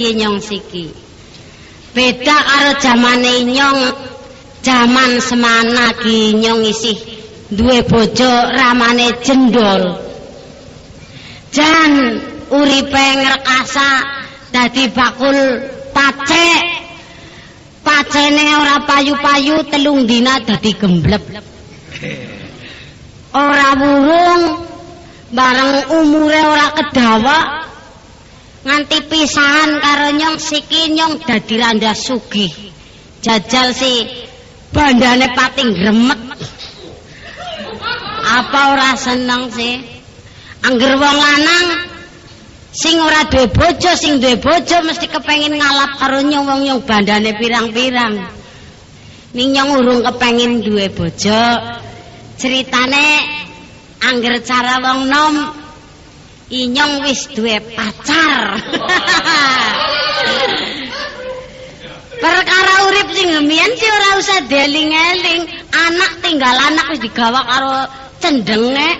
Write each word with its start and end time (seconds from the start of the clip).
iki 0.00 0.16
nyong 0.16 0.40
siki. 0.40 0.88
Beda 1.92 2.36
karo 2.40 2.72
zamane 2.80 3.44
nyong 3.44 3.80
jaman 4.64 5.20
semana 5.20 5.92
ki 6.00 6.40
nyong 6.40 6.64
isih 6.64 6.96
duwe 7.52 7.84
bojo 7.84 8.32
ramane 8.48 9.12
jendol. 9.20 10.00
Jan 11.52 12.16
uripe 12.48 13.04
ngrekasa 13.20 13.88
dadi 14.48 14.88
bakul 14.88 15.36
pacek. 15.92 16.80
Pacene 17.84 18.44
ora 18.56 18.80
payu-payu 18.88 19.68
telung 19.68 20.08
dina 20.08 20.40
dadi 20.40 20.72
gembleb. 20.80 21.24
Ora 23.36 23.68
wurung 23.76 24.44
bareng 25.32 25.92
umure 25.92 26.40
ora 26.44 26.68
kedawa 26.76 27.36
nganti 28.60 28.98
pisahan 29.08 29.80
karo 29.80 30.08
nyong 30.12 30.36
siki 30.36 30.92
nyong 30.92 31.24
dadi 31.24 31.54
randa 31.56 31.92
sugih. 31.96 32.52
Jajal 33.20 33.72
si 33.76 34.08
bandane 34.72 35.32
pating 35.36 35.70
gremet. 35.76 36.20
Apa 38.20 38.60
ora 38.76 38.96
seneng 38.96 39.48
sih? 39.52 39.80
Angger 40.60 40.96
wong 41.00 41.16
lanang 41.16 41.66
sing 42.70 43.00
ora 43.00 43.24
duwe 43.28 43.48
bojo, 43.48 43.90
sing 43.96 44.20
duwe 44.20 44.36
bojo 44.36 44.76
mesti 44.84 45.08
kepengin 45.08 45.56
ngalap 45.56 45.96
karo 45.96 46.20
nyong 46.20 46.44
wong 46.44 46.60
nyong 46.64 46.80
bandane 46.84 47.32
pirang-pirang. 47.36 48.14
Ning 49.36 49.48
nyong 49.56 49.70
urung 49.80 50.00
kepengin 50.04 50.60
duwe 50.60 50.92
bojo. 50.92 51.42
Ceritane 52.40 53.06
angger 54.00 54.40
cara 54.44 54.80
wong 54.80 55.00
nom 55.08 55.59
inyong 56.50 57.06
wis 57.06 57.30
duwe 57.30 57.62
pacar. 57.78 58.58
Perkara 62.20 62.74
urip 62.90 63.08
sing 63.16 63.32
ngemian 63.32 63.72
sih 63.78 63.88
ora 63.88 64.10
usah 64.18 64.40
deling-eling. 64.50 65.42
Anak 65.70 66.12
tinggal 66.20 66.52
anak 66.52 66.92
wis 66.92 67.00
digawa 67.00 67.40
karo 67.46 67.74
cendenge. 68.18 68.90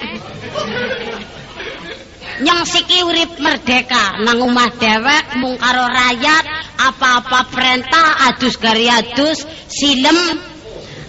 Nyong 2.40 2.64
siki 2.64 3.04
urip 3.04 3.36
merdeka 3.36 4.16
nang 4.24 4.40
omah 4.40 4.72
dewek 4.80 5.36
mung 5.36 5.60
karo 5.60 5.84
rakyat 5.84 6.44
apa-apa 6.80 7.52
perintah 7.52 8.32
adus 8.32 8.56
gari 8.56 8.88
adus 8.88 9.44
silem 9.68 10.16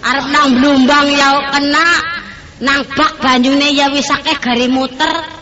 arep 0.04 0.26
nang 0.28 0.60
blumbang 0.60 1.08
ya 1.08 1.48
kena 1.56 1.88
nang 2.60 2.84
bak 2.92 3.16
banyune 3.24 3.72
ya 3.72 3.88
wis 3.88 4.12
akeh 4.12 4.36
gari 4.36 4.68
muter 4.68 5.41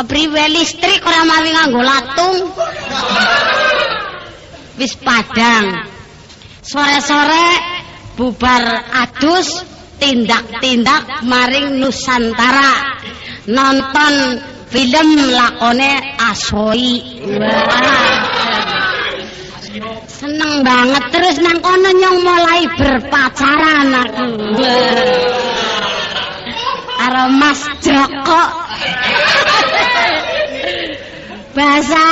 kepriwe 0.00 0.48
listrik 0.56 1.04
ora 1.04 1.28
mawi 1.28 1.52
nganggo 1.52 1.82
latung. 1.84 2.36
Wis 4.80 4.96
padang. 4.96 5.84
Sore-sore 6.64 7.48
bubar 8.16 8.64
adus 8.96 9.60
tindak-tindak 10.00 11.20
maring 11.28 11.76
Nusantara. 11.76 12.96
Nonton 13.44 14.40
film 14.72 15.08
lakone 15.36 16.16
Asoi 16.16 17.20
seneng 20.08 20.64
banget. 20.64 21.04
Terus 21.12 21.36
nang 21.44 21.60
kono 21.60 21.90
nyong 21.92 22.18
mulai 22.24 22.64
berpacaran 22.72 23.88
aku. 23.92 24.28
Karo 27.00 27.24
Mas 27.32 27.60
Joko 27.84 28.42
bahasa 31.54 32.06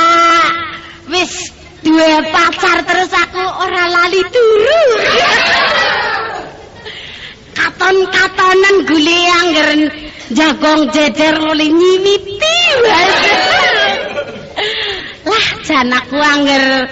wis 1.07 1.55
duwe 1.79 2.11
pacar 2.35 2.83
terus 2.83 3.11
aku 3.11 3.43
ora 3.63 3.85
lali 3.87 4.21
turu 4.27 4.83
katon-katonan 7.55 8.75
gule 8.83 9.19
angger 9.43 9.69
jagong 10.35 10.91
jejer 10.93 11.35
oleh 11.39 11.69
nyimiti. 11.71 12.57
Lah 15.25 15.47
jan 15.63 15.89
aku 15.91 16.17
angger 16.19 16.87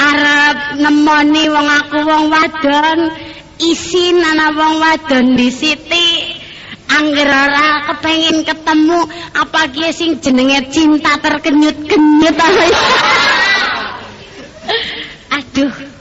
arep 0.00 0.58
nemoni 0.80 1.44
wong 1.52 1.68
aku 1.68 1.98
wong 2.08 2.24
wadon 2.32 2.98
isin 3.60 4.18
ana 4.24 4.56
wong 4.56 4.80
wadon 4.80 5.36
di 5.36 5.48
siti 5.52 6.31
angger 6.98 7.28
ora 7.28 7.68
kepengin 7.88 8.44
ketemu 8.44 9.00
apa 9.32 9.60
ki 9.72 9.92
sing 9.96 10.20
jenenge 10.20 10.68
cinta 10.68 11.16
terkenyut-kenyut. 11.20 12.36
Aduh. 15.38 15.92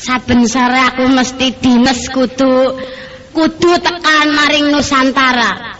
Saben 0.00 0.48
sore 0.48 0.80
aku 0.80 1.12
mesti 1.12 1.52
dinas 1.60 2.08
kudu 2.08 2.72
kudu 3.36 3.70
tekan 3.84 4.32
maring 4.32 4.72
Nusantara. 4.72 5.76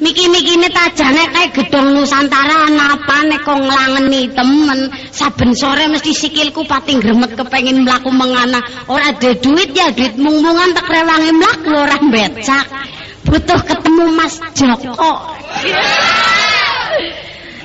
Miki-mikine 0.00 0.68
tajane 0.68 1.24
kae 1.32 1.48
gedhong 1.48 1.96
Nusantara 1.96 2.68
napa 2.68 3.24
nek 3.24 3.40
kok 3.40 3.58
nglangeni 3.58 4.28
temen. 4.36 4.92
Saben 5.08 5.56
sore 5.56 5.88
mesti 5.88 6.12
sikilku 6.12 6.68
pating 6.68 7.00
gremet 7.00 7.32
kepengin 7.32 7.80
mlaku 7.80 8.12
mengana. 8.12 8.60
Ora 8.92 9.08
ada 9.12 9.32
duit 9.32 9.72
ya 9.72 9.88
duit 9.88 10.20
mung-mungan 10.20 10.76
tek 10.76 10.86
rewangi 10.86 11.32
mlaku 11.32 11.70
ora 11.74 11.96
becak 12.12 12.66
butuh 13.30 13.60
ketemu 13.62 14.04
Mas 14.18 14.34
Joko. 14.58 15.12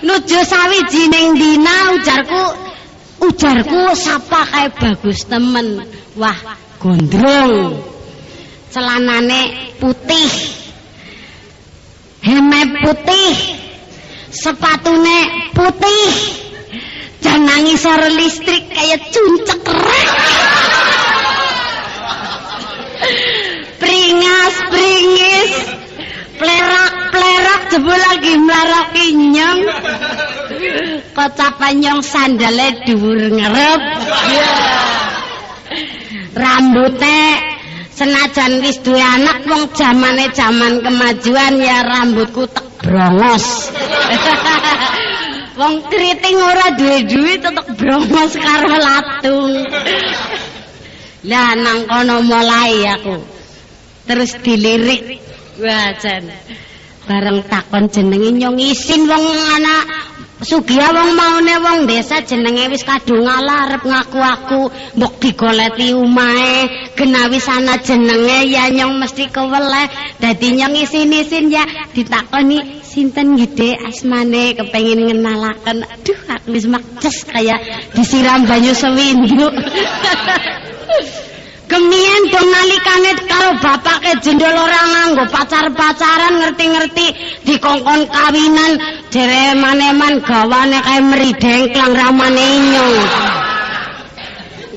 Nuju 0.05 0.39
sawijining 0.45 1.33
dina 1.33 1.97
ujarku 1.97 2.43
ujarku 3.25 3.81
sapa 3.97 4.45
kae 4.45 4.67
bagus 4.77 5.25
temen? 5.25 5.81
Wah 6.13 6.37
gondrong 6.77 7.81
celanane 8.69 9.73
putih. 9.81 10.31
Heme 12.21 12.61
putih. 12.85 13.33
Sepatune 14.29 15.49
putih. 15.57 16.13
Jangan 17.25 17.65
ngisor 17.65 18.01
listrik 18.13 18.69
kayak 18.69 19.09
cuncek 19.09 19.65
pringas 24.15 24.55
pringis 24.71 25.51
plerak 26.39 26.93
plerak 27.11 27.61
jebul 27.67 27.99
lagi 27.99 28.33
melaraki 28.39 29.05
nyong 29.11 29.59
kocapan 31.11 31.83
nyong 31.83 31.99
sandale 31.99 32.79
dhuwur 32.87 33.35
ngerep. 33.35 33.81
Rambutnya 36.31 37.43
senajan 37.91 38.63
wis 38.63 38.79
duwe 38.79 39.03
anak 39.03 39.43
wong 39.51 39.67
zamane 39.75 40.31
zaman 40.31 40.79
kemajuan 40.79 41.59
ya 41.59 41.83
rambutku 41.83 42.47
tek 42.47 42.67
brongos. 42.87 43.47
Wong 45.59 45.87
kriting 45.87 46.35
ora 46.35 46.67
duwe 46.75 47.03
duit 47.03 47.39
tetep 47.43 47.67
brongos 47.79 48.31
karo 48.39 48.75
latung. 48.79 49.51
Lah 51.27 51.51
nang 51.55 51.83
kono 51.87 52.23
mulai 52.23 52.79
aku 52.95 53.34
terus 54.05 54.37
dilirik. 54.41 55.21
Wah 55.61 55.95
jan 55.99 56.29
bareng 57.05 57.45
takon 57.45 57.85
jenenge 57.87 58.33
nyong 58.33 58.57
isin 58.57 59.05
wong 59.05 59.25
anak 59.55 59.85
Sugiya 60.35 60.91
wong 60.91 61.15
maune 61.15 61.55
wong 61.63 61.79
desa 61.87 62.19
jenenge 62.19 62.67
wis 62.67 62.83
kadung 62.83 63.23
arep 63.23 63.87
ngaku 63.87 64.19
aku 64.19 64.61
mbok 64.99 65.13
digoleti 65.23 65.95
umahe 65.95 66.67
genawi 66.91 67.39
sana 67.39 67.79
jenenge 67.79 68.43
ya 68.51 68.67
nyong 68.67 68.99
mesti 68.99 69.31
keweleh. 69.31 69.87
Dadi 70.19 70.59
nyong 70.59 70.75
isin-isin 70.75 71.55
ya 71.55 71.63
ditakoni 71.95 72.83
sinten 72.83 73.39
gede 73.39 73.79
asmane 73.87 74.59
kepengin 74.59 75.07
ngenalaken? 75.07 75.87
Aduh 75.87 76.19
aku 76.27 76.51
wis 76.51 76.67
makces 76.67 77.23
kaya 77.23 77.55
disiram 77.95 78.43
banyu 78.43 78.75
sewindu 78.75 79.47
Kemian 81.65 82.23
dong 82.29 82.45
nalikane 82.45 83.11
karo 83.25 83.57
bapake 83.57 84.21
jendol 84.21 84.53
ora 84.53 84.81
nganggo 84.85 85.25
pacar-pacaran 85.33 86.37
ngerti-ngerti 86.37 87.07
dikongkon 87.41 88.05
kawinan 88.05 88.77
dere 89.09 89.57
maneman 89.57 90.21
gawane 90.21 90.77
kae 90.85 91.01
mridengklang 91.01 91.93
ramane 91.97 92.47
nyong. 92.69 92.95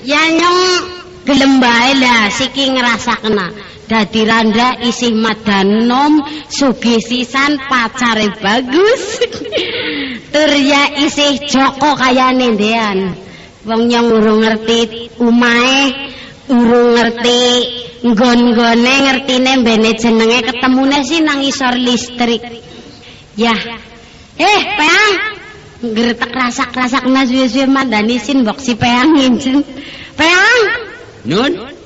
Ya 0.09 0.23
nyong 0.33 0.61
gelem 1.29 1.61
bae 1.61 1.93
lah 2.01 2.33
siki 2.33 2.73
ngrasakna. 2.73 3.53
Dadi 3.89 4.25
randa 4.25 4.81
isih 4.85 5.13
madanom 5.13 6.25
sugih 6.49 7.05
sisan 7.05 7.61
pacare 7.69 8.33
bagus. 8.41 9.21
Tur 10.33 10.53
ya 10.57 10.93
isih 11.05 11.37
Joko 11.45 11.97
kayane 12.01 12.57
ndean. 12.57 13.13
Wong 13.69 13.93
nyong 13.93 14.09
urung 14.09 14.41
ngerti 14.41 15.13
umahe 15.21 16.17
urung 16.49 16.97
ngerti 16.97 17.41
nggon-nggone 18.09 18.95
ngertine 19.05 19.53
mbene 19.61 19.91
jenenge 20.01 20.39
ketemune 20.47 20.99
sih 21.05 21.21
nang 21.21 21.41
isor 21.45 21.75
listrik 21.77 22.43
Ya. 23.39 23.55
Eh, 24.35 24.61
Peang. 24.75 25.15
Ngretek 25.79 26.35
rasak-rasak 26.35 27.07
nas 27.07 27.31
suwe-suwe 27.31 27.71
mandani 27.71 28.19
sin 28.19 28.43
mbok 28.43 28.59
si 28.59 28.75
Peang 28.75 29.15
ngincen. 29.15 29.63
Peang, 30.19 30.59
Nun, 31.23 31.78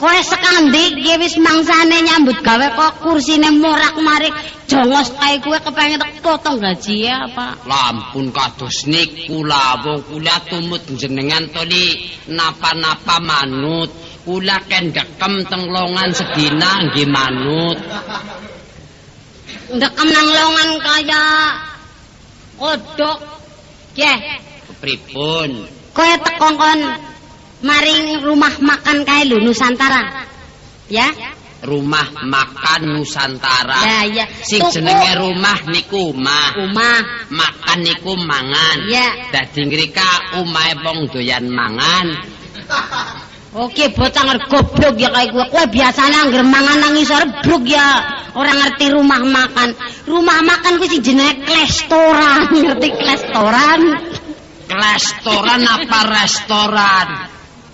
kowe 0.00 0.20
sekandi 0.24 0.96
iki 0.96 1.12
wis 1.20 1.36
mangsane 1.36 2.00
nyambut 2.00 2.40
gawe 2.40 2.66
kok 2.72 3.04
kursine 3.04 3.52
morak-marik 3.52 4.32
jongos 4.64 5.12
kae 5.20 5.36
kowe 5.44 5.60
kepengin 5.60 6.00
tak 6.00 6.24
potong 6.24 6.56
gaji 6.56 7.04
ya 7.04 7.28
apa? 7.28 7.60
lampun 7.68 8.32
kados 8.32 8.88
niku 8.88 9.44
lawung 9.44 10.00
kula 10.08 10.36
tumut 10.48 10.80
jenengan 10.96 11.44
toli 11.52 12.08
napa-napa 12.32 13.20
manut. 13.20 13.92
Kula 14.20 14.60
kendekem 14.68 15.48
teng 15.48 15.72
longan 15.72 16.12
sedina 16.12 16.84
nggih 16.88 17.08
manut. 17.08 17.78
Ndekem 19.72 20.08
nang 20.12 20.28
longan 20.28 20.70
kaya 20.80 21.24
kodok. 22.60 23.18
Ye, 23.96 24.12
Pripun? 24.80 25.80
kowe 25.90 26.14
teko 26.24 26.48
kon 26.54 26.80
maring 27.60 28.24
rumah 28.24 28.54
makan 28.60 29.04
kae 29.04 29.28
lho 29.28 29.40
Nusantara. 29.40 30.26
Ya? 30.88 31.12
Rumah 31.60 32.24
makan 32.24 32.80
Nusantara. 32.96 33.80
Ya, 33.84 34.00
ya. 34.08 34.24
Sing 34.40 34.64
jenenge 34.72 35.12
rumah 35.20 35.60
niku 35.68 36.16
omah. 36.16 36.56
Rumah. 36.56 37.28
Makan 37.28 37.78
niku 37.84 38.16
mangan. 38.16 38.88
Ya. 38.88 39.28
Dadi 39.28 39.68
ngrika 39.68 40.40
omahe 40.40 40.72
wong 40.80 41.12
doyan 41.12 41.52
mangan. 41.52 42.16
Oke, 43.50 43.90
bocah 43.90 44.46
goblok 44.46 44.94
ya 44.94 45.10
kayak 45.10 45.34
gue. 45.34 45.46
Kowe 45.50 45.66
biasanya 45.74 46.22
anggar 46.22 46.46
mangan 46.46 46.78
nang 46.80 46.94
isor 46.94 47.26
bruk 47.42 47.66
ya. 47.66 47.98
Orang 48.32 48.62
ngerti 48.62 48.94
rumah 48.94 49.20
makan. 49.20 49.74
Rumah 50.06 50.38
makan 50.46 50.78
ku 50.78 50.86
sing 50.86 51.02
jenenge 51.02 51.44
restoran, 51.50 52.46
ngerti 52.46 52.88
restoran? 52.94 53.80
Restoran 54.70 55.60
apa 55.66 56.00
restoran? 56.14 57.29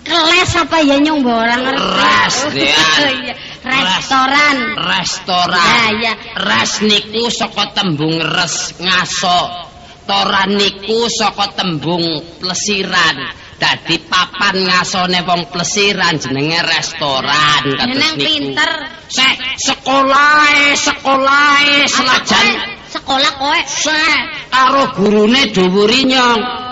Keles 0.07 0.53
apa 0.55 0.79
ya 0.87 0.97
nyong 1.03 1.19
mbok 1.27 1.35
orang 1.35 1.61
ngerti. 1.67 2.63
Iya, 2.63 3.35
Restoran. 3.67 4.57
Restoran. 4.79 5.91
Ya, 5.99 6.15
ya. 6.15 6.15
Res 6.39 6.79
niku 6.87 7.27
saka 7.35 7.75
tembung 7.75 8.23
res 8.23 8.79
ngaso. 8.79 9.67
Toran 10.07 10.55
niku 10.55 11.11
saka 11.11 11.51
tembung 11.59 12.23
plesiran. 12.39 13.35
Dadi 13.57 13.97
papan 14.07 14.69
ngasone 14.69 15.25
wong 15.25 15.49
plesiran 15.51 16.21
jenenge 16.21 16.61
restoran 16.63 17.65
kados 17.75 18.13
niku. 18.15 18.23
pinter. 18.23 18.71
Sek 19.11 19.35
sekolahe 19.59 20.77
sekolahe 20.77 21.89
selajan 21.89 22.47
Sekolah 22.87 23.33
kowe. 23.41 23.61
sek 23.67 24.21
karo 24.53 24.93
gurune 24.95 25.51
dhuwuri 25.51 26.07
nyong. 26.07 26.66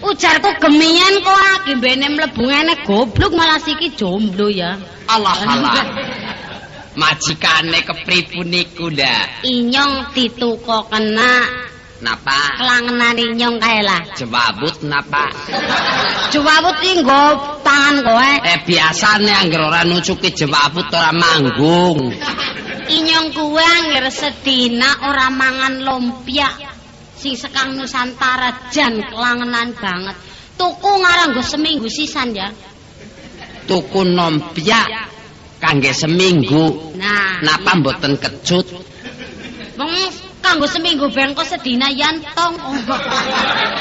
Ujarku 0.00 0.50
gemian 0.64 1.14
kok 1.20 1.40
aki 1.60 1.72
bene 1.76 2.08
mlebu 2.08 2.42
ngene 2.48 2.74
goblok 2.88 3.32
malah 3.36 3.60
siki 3.60 3.92
jomblo 3.92 4.48
ya. 4.48 4.80
Allah 5.12 5.36
Allah. 5.44 5.84
Majikane 6.96 7.84
kepripun 7.84 8.48
niku 8.48 8.88
ndak? 8.90 9.44
Inyong 9.46 10.10
dituko 10.16 10.88
kena 10.88 11.44
Napa? 12.00 12.56
kelangenan 12.56 13.12
inyong 13.12 13.56
kae 13.60 13.84
lah. 13.84 14.00
Jawabut 14.16 14.80
napa? 14.88 15.28
Jawabut 16.32 16.80
iki 16.80 17.04
nggo 17.04 17.24
tangan 17.60 18.00
kowe. 18.00 18.30
Eh 18.40 18.58
biasane 18.64 19.28
angger 19.36 19.60
ora 19.60 19.84
nucuki 19.84 20.32
jawabut 20.32 20.88
ora 20.88 21.12
manggung. 21.12 22.08
Inyong 22.88 23.36
kuwe 23.36 23.60
angger 23.60 24.08
sedina 24.08 24.96
ora 25.04 25.28
mangan 25.28 25.84
lumpia 25.84 26.48
sing 27.20 27.36
sekang 27.36 27.76
Nusantara 27.76 28.72
jan 28.72 28.96
kelangenan 29.04 29.76
banget. 29.76 30.16
Tuku 30.56 30.90
ngarang 31.04 31.36
nggo 31.36 31.44
seminggu 31.44 31.88
sisan 31.92 32.32
ya. 32.32 32.48
Tuku 33.68 34.08
nompia 34.08 35.08
kangge 35.60 35.92
seminggu. 35.92 36.96
Nah, 36.96 37.44
Napa 37.44 37.76
mboten 37.76 38.16
kecut? 38.16 38.64
Wong 39.76 39.92
kanggo 40.40 40.66
seminggu 40.68 41.12
ben 41.12 41.36
kok 41.36 41.44
sedina 41.44 41.92
yantong. 41.92 42.56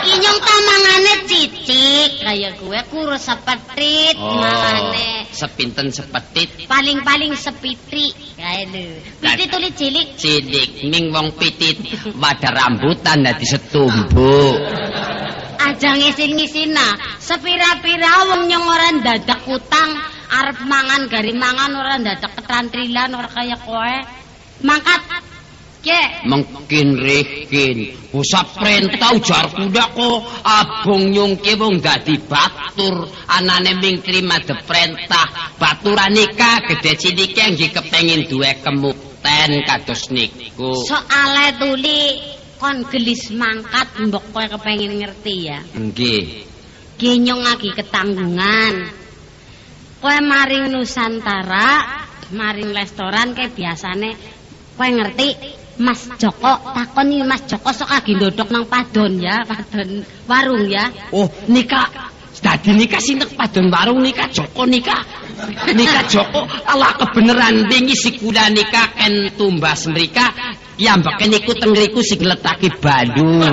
Inyong 0.04 0.40
tamangane 0.44 1.14
cicik 1.28 2.24
kaya 2.24 2.56
gue 2.60 2.80
kurus 2.92 3.24
sepetit 3.24 4.16
mangane. 4.20 5.19
Sepinten 5.40 5.88
sepetit 5.96 6.68
Paling-paling 6.68 7.32
sepitri 7.40 8.12
kae 8.36 8.64
lho. 8.72 8.86
Pitit 9.20 9.48
tulis 9.52 9.74
cilik. 9.76 10.08
cilik 10.16 10.70
ming 10.88 11.12
wong 11.16 11.36
pitit 11.40 11.80
wadah 12.16 12.52
rambutan 12.52 13.24
dadi 13.24 13.46
setumbuk. 13.48 14.56
Aja 15.60 15.96
ngisin-ngisina. 16.00 17.20
Sepira-pira 17.20 18.32
wong 18.32 18.48
nyong 18.48 18.66
ora 18.68 18.90
dadak 19.00 19.44
utang 19.48 19.90
arep 20.30 20.60
mangan 20.66 21.12
gari 21.12 21.36
mangan 21.36 21.72
ora 21.76 21.96
dadak 22.00 22.32
ketrantrilan 22.36 23.12
ora 23.12 23.30
kaya 23.30 23.58
kowe. 23.60 23.98
Mangkat. 24.64 25.29
Mungkin 26.28 27.00
rikin 27.00 27.96
usap 28.12 28.60
perintah 28.60 29.16
ujar 29.16 29.48
kuda 29.48 29.96
kok 29.96 30.18
abong 30.44 31.08
nyungke 31.16 31.56
wong 31.56 31.80
dadi 31.80 32.20
batur. 32.20 33.08
Anane 33.32 33.80
ming 33.80 34.04
terima 34.04 34.44
de 34.44 34.60
perintah 34.60 35.56
baturan 35.56 36.12
nikah 36.12 36.68
gede 36.68 37.00
cilike 37.00 37.44
nggih 37.56 37.72
kepengin 37.72 38.28
duwe 38.28 38.60
kemukten 38.60 39.64
kados 39.64 40.12
niku. 40.12 40.84
Soale 40.84 41.56
tuli 41.56 42.20
kon 42.60 42.84
gelis 42.92 43.32
mangkat 43.32 44.04
mbok 44.04 44.36
kowe 44.36 44.46
kepengin 44.52 45.00
ngerti 45.00 45.36
ya. 45.48 45.64
nggih. 45.80 46.44
Genyong 47.00 47.40
lagi 47.40 47.72
ketanggungan. 47.72 48.92
Kowe 50.04 50.18
maring 50.20 50.76
Nusantara, 50.76 51.88
maring 52.36 52.76
restoran 52.76 53.32
kayak 53.32 53.56
biasane 53.56 54.12
kowe 54.76 54.88
ngerti 54.88 55.59
Mas 55.80 56.12
Joko 56.20 56.52
takoni 56.76 57.24
Mas 57.24 57.48
Joko 57.48 57.72
sok 57.72 57.90
lagi 57.90 58.20
ndodok 58.20 58.52
nang 58.52 58.68
padon 58.68 59.16
ya, 59.20 59.48
padon 59.48 60.04
warung 60.28 60.68
ya. 60.68 60.92
oh 61.16 61.32
nikah 61.48 61.88
dadi 62.40 62.76
nikah 62.76 63.00
sinten 63.00 63.32
padon 63.32 63.72
warung 63.72 64.04
nikah 64.04 64.28
Joko 64.28 64.68
nikah 64.68 65.00
nikah 65.72 66.04
Joko 66.12 66.44
Allah 66.68 67.00
kebeneran 67.00 67.72
wingi 67.72 67.96
si 67.96 68.20
kula 68.20 68.52
nikah 68.52 68.92
ken 68.96 69.32
tumbas 69.40 69.88
mrika 69.88 70.36
piyambake 70.80 71.28
niku 71.28 71.52
teng 71.60 71.76
ngriku 71.76 72.00
sing 72.00 72.24
letake 72.24 72.72
Bandung 72.80 73.44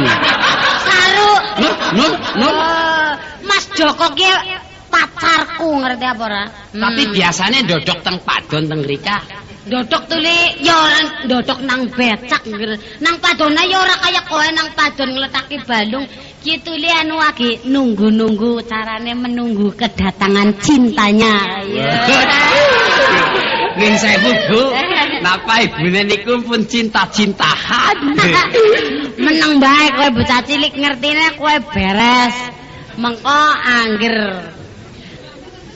Saru. 0.87 1.33
Nun, 1.59 1.75
nun, 1.99 2.13
nun. 2.39 2.57
Mas 3.43 3.67
Joko 3.75 4.15
ki 4.15 4.31
pacarku 4.87 5.83
ngerti 5.83 6.07
apa 6.07 6.23
ora? 6.23 6.45
Tapi 6.71 7.03
Hmm. 7.07 7.13
biasanya 7.15 7.61
dodok 7.67 7.99
teng 8.07 8.19
padon 8.23 8.71
teng 8.71 8.83
rika. 8.87 9.46
Dodok 9.67 10.07
tuli 10.07 10.63
ya 10.63 10.79
ora 10.79 11.27
dodok 11.27 11.59
nang 11.67 11.91
becak. 11.91 12.47
Nang 13.03 13.19
padona 13.19 13.67
ya 13.67 13.83
ora 13.83 13.99
kaya 13.99 14.23
kowe 14.23 14.47
nang 14.55 14.71
padon 14.79 15.11
ngletaki 15.11 15.59
balung. 15.67 16.07
Ki 16.39 16.63
tuli 16.63 16.87
anu 16.87 17.19
lagi 17.19 17.67
nunggu-nunggu 17.67 18.63
carane 18.71 19.11
menunggu 19.19 19.75
kedatangan 19.75 20.55
cintanya. 20.63 21.67
Ya. 21.67 21.99
Ning 23.75 23.95
sewu, 23.99 24.31
Bu. 24.55 24.63
Napa 25.27 25.67
ibune 25.67 26.07
niku 26.07 26.39
pun 26.47 26.63
cinta-cintahan. 26.63 28.15
Meneng 29.27 29.59
bae 29.59 29.87
kowe 29.99 30.09
bocah 30.15 30.47
cilik 30.47 30.79
ngertine 30.79 31.35
kowe 31.35 31.57
beres. 31.75 32.37
Mengko 33.03 33.41
angger 33.67 34.17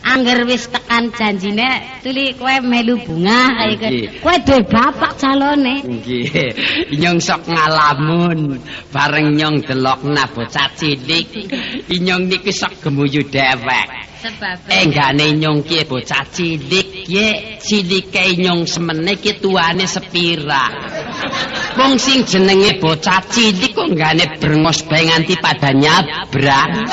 angger 0.05 0.49
wis 0.49 0.69
tekan 0.73 1.13
janjine 1.13 2.01
tuli 2.03 2.33
kowe 2.35 2.57
melu 2.65 2.97
bunga 3.05 3.41
kaya 3.57 3.75
kowe. 3.77 3.89
Nggih. 3.89 4.07
Kowe 4.25 4.37
duwe 4.47 4.61
bapak 4.67 5.13
calone. 5.21 5.75
Nggih. 5.85 6.29
Inyong 6.97 7.19
sok 7.21 7.49
ngalamun 7.49 8.61
bareng 8.93 9.37
nyong 9.37 9.57
delokna 9.65 10.25
bocah 10.33 10.69
cilik. 10.77 11.29
Inyong 11.89 12.29
niku 12.29 12.53
sok 12.53 12.81
gemuyu 12.85 13.23
dewek. 13.29 13.89
Sebab 14.21 14.69
Enggane 14.69 15.33
nyong 15.33 15.65
ki 15.65 15.89
bocah 15.89 16.29
cilik 16.29 17.09
ye 17.09 17.57
cilike 17.57 18.37
nyong 18.37 18.69
semene 18.69 19.17
ki 19.17 19.41
tuane 19.41 19.89
sepira. 19.89 20.69
Wong 21.81 21.97
sing 21.97 22.29
jenenge 22.29 22.77
bocah 22.77 23.25
cilik 23.33 23.73
kok 23.73 23.89
enggane 23.89 24.37
brengos 24.37 24.85
bae 24.85 25.09
nganti 25.09 25.41
pada 25.41 25.73
nyabrang. 25.73 26.85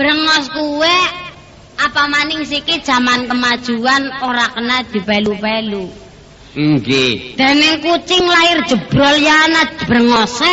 brengos 0.00 0.48
kuwe 0.56 0.96
apa 1.80 2.04
maning 2.12 2.44
siki 2.44 2.84
zaman 2.84 3.24
kemajuan 3.24 4.12
ora 4.20 4.52
kena 4.52 4.84
dibelu-belu. 4.84 6.09
Nggih. 6.50 7.38
Dene 7.38 7.78
kucing 7.78 8.26
lahir 8.26 8.66
jebrol 8.66 9.16
ya 9.22 9.46
ana 9.46 9.62
brengose. 9.86 10.50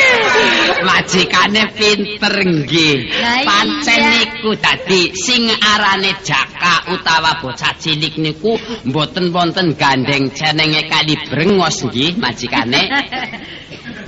Majikane 0.86 1.66
pinter 1.74 2.34
nggih. 2.38 3.10
Pancen 3.42 4.00
niku 4.14 4.54
dadi 4.54 5.10
sing 5.18 5.50
arane 5.50 6.14
Jaka 6.22 6.94
utawa 6.94 7.42
bocah 7.42 7.74
cilik 7.82 8.22
niku 8.22 8.54
mboten 8.86 9.34
wonten 9.34 9.74
gandeng 9.74 10.30
jenenge 10.30 10.86
kali 10.86 11.18
brengos 11.26 11.82
nggih 11.90 12.14
majikane. 12.14 12.82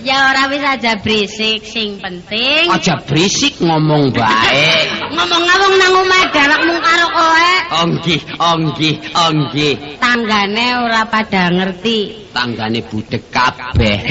Ya 0.02 0.34
ora 0.34 0.50
wis 0.50 0.66
aja 0.66 0.98
berisik, 0.98 1.62
sing 1.62 2.02
penting 2.02 2.66
Aja 2.66 2.98
berisik 3.06 3.62
ngomong 3.62 4.10
baik. 4.10 4.86
ngomong-ngomong 5.14 5.74
nang 5.78 5.94
omah 5.94 6.24
mung 6.66 6.80
karo 6.82 7.06
kowe. 7.14 7.50
Oh 7.70 7.86
nggih, 7.86 8.20
oh 8.42 8.56
nggih, 8.58 8.94
oh 9.14 9.30
nggih. 9.30 9.74
Tanggane 10.02 10.66
ora 10.82 10.91
pada 11.08 11.48
ngerti. 11.48 12.28
Tanggane 12.36 12.80
budek 12.86 13.32
kabeh. 13.32 13.96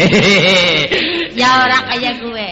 Ya 1.31 1.63
ora 1.63 1.79
kaya 1.87 2.19
kowe. 2.19 2.47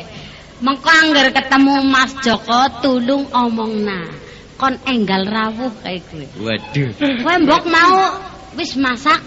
Mengko 0.63 0.87
angger 0.87 1.35
ketemu 1.35 1.83
Mas 1.83 2.15
Joko 2.23 2.63
tulung 2.79 3.27
omongna. 3.35 4.07
Kon 4.55 4.79
enggal 4.87 5.27
rawuh 5.27 5.73
kaya 5.83 5.99
kowe. 6.07 6.25
Waduh. 6.47 6.89
Kowe 6.95 7.35
mbok 7.43 7.63
mau 7.67 8.23
wis 8.55 8.79
masak? 8.79 9.19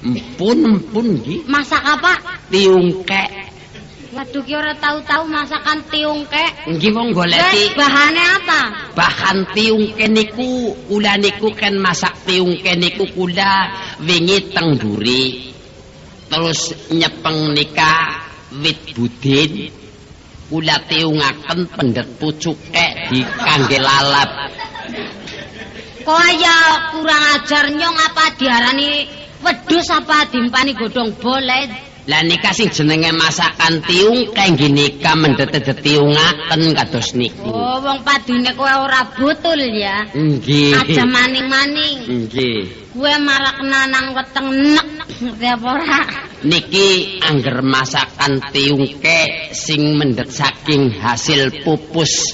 Empun, 0.00 0.78
empun 0.78 1.20
nggih. 1.20 1.44
Masak 1.50 1.82
apa? 1.82 2.16
Tiungkek. 2.48 3.57
Waduh 4.08 4.40
ki 4.40 4.54
ora 4.56 4.72
tahu-tahu 4.72 5.28
masakan 5.28 5.84
tiungkek. 5.92 6.64
Nggih 6.64 6.92
wong 6.96 7.12
goleki 7.12 7.76
bahane 7.76 8.24
apa? 8.40 8.88
bahan 8.98 9.46
tiungke 9.54 10.10
niku 10.10 10.74
kula 10.90 11.14
niku 11.22 11.54
kan 11.54 11.78
masak 11.78 12.10
tiungke 12.26 12.74
niku 12.74 13.06
kula 13.14 13.70
wingi 14.02 14.50
teng 14.50 14.74
mburi 14.74 15.54
terus 16.26 16.74
nyepeng 16.90 17.54
nika 17.54 18.18
wit 18.58 18.98
budin 18.98 19.70
kula 20.50 20.82
tiungaken 20.90 21.70
pendet 21.70 22.08
pucuke 22.18 22.86
di 23.06 23.22
kangge 23.22 23.78
lalap 23.78 24.50
Kowe 26.08 26.30
ya 26.40 26.88
kurang 26.96 27.24
ajar 27.36 27.68
nyong 27.68 27.92
apa 28.00 28.32
diarani 28.40 29.04
wedhus 29.44 29.92
apa 29.92 30.24
dimpani 30.32 30.72
godhong 30.72 31.12
bolet. 31.20 31.68
Lah 32.08 32.24
nika 32.24 32.56
sing 32.56 32.72
jenenge 32.72 33.12
masakan 33.12 33.84
tiung 33.84 34.32
kangge 34.32 34.72
nika 34.72 35.12
mendet 35.12 35.52
tiungaken 35.84 36.72
kados 36.72 37.12
niku 37.12 37.52
Oh, 37.52 37.84
wong 37.84 38.00
padune 38.00 38.48
kowe 38.56 38.88
ora 38.88 39.12
butul 39.12 39.60
ya. 39.76 40.08
nggih 40.16 40.72
Aja 40.72 41.04
maning-maning. 41.04 42.08
nggih 42.08 42.88
Kowe 42.96 43.12
marakna 43.20 43.92
nang 43.92 44.16
weteng 44.16 44.48
nek 44.72 44.88
ngerti 45.20 45.46
apa 45.52 45.68
ora? 45.68 46.00
Niki 46.48 47.20
angger 47.20 47.60
masakan 47.60 48.40
tiungke 48.56 49.52
sing 49.52 50.00
mendet 50.00 50.32
saking 50.32 50.96
hasil 50.96 51.60
pupus 51.60 52.32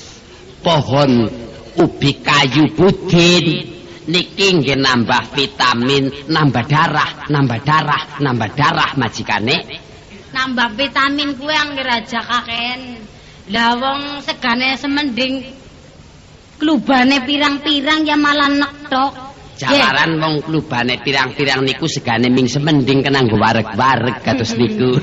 pohon 0.63 1.27
ubi 1.75 2.23
kayu 2.23 2.71
budin. 2.79 3.74
Niki 4.05 4.61
nggih 4.61 4.77
nambah 4.77 5.33
vitamin, 5.33 6.29
nambah 6.29 6.65
darah, 6.69 7.25
nambah 7.33 7.61
darah, 7.65 8.03
nambah 8.21 8.51
darah 8.53 8.93
majikane. 9.01 9.65
Nambah 10.29 10.77
vitamin 10.77 11.33
kuwe 11.41 11.57
angger 11.57 11.89
aja 11.89 12.21
kaken. 12.21 12.81
Lah 13.49 13.73
wong 13.81 14.21
segane 14.21 14.77
semending 14.77 15.41
klubane 16.61 17.25
pirang-pirang 17.25 18.05
ya 18.05 18.17
malah 18.21 18.53
nek 18.53 18.93
tok. 18.93 19.13
Jalaran 19.57 20.21
wong 20.21 20.35
klubane 20.45 21.01
pirang-pirang 21.01 21.65
niku 21.65 21.89
segane 21.89 22.29
ming 22.29 22.45
semending 22.45 23.01
kena 23.01 23.25
nggo 23.25 23.41
wareg-wareg 23.41 24.21
kados 24.21 24.53
niku. 24.61 25.01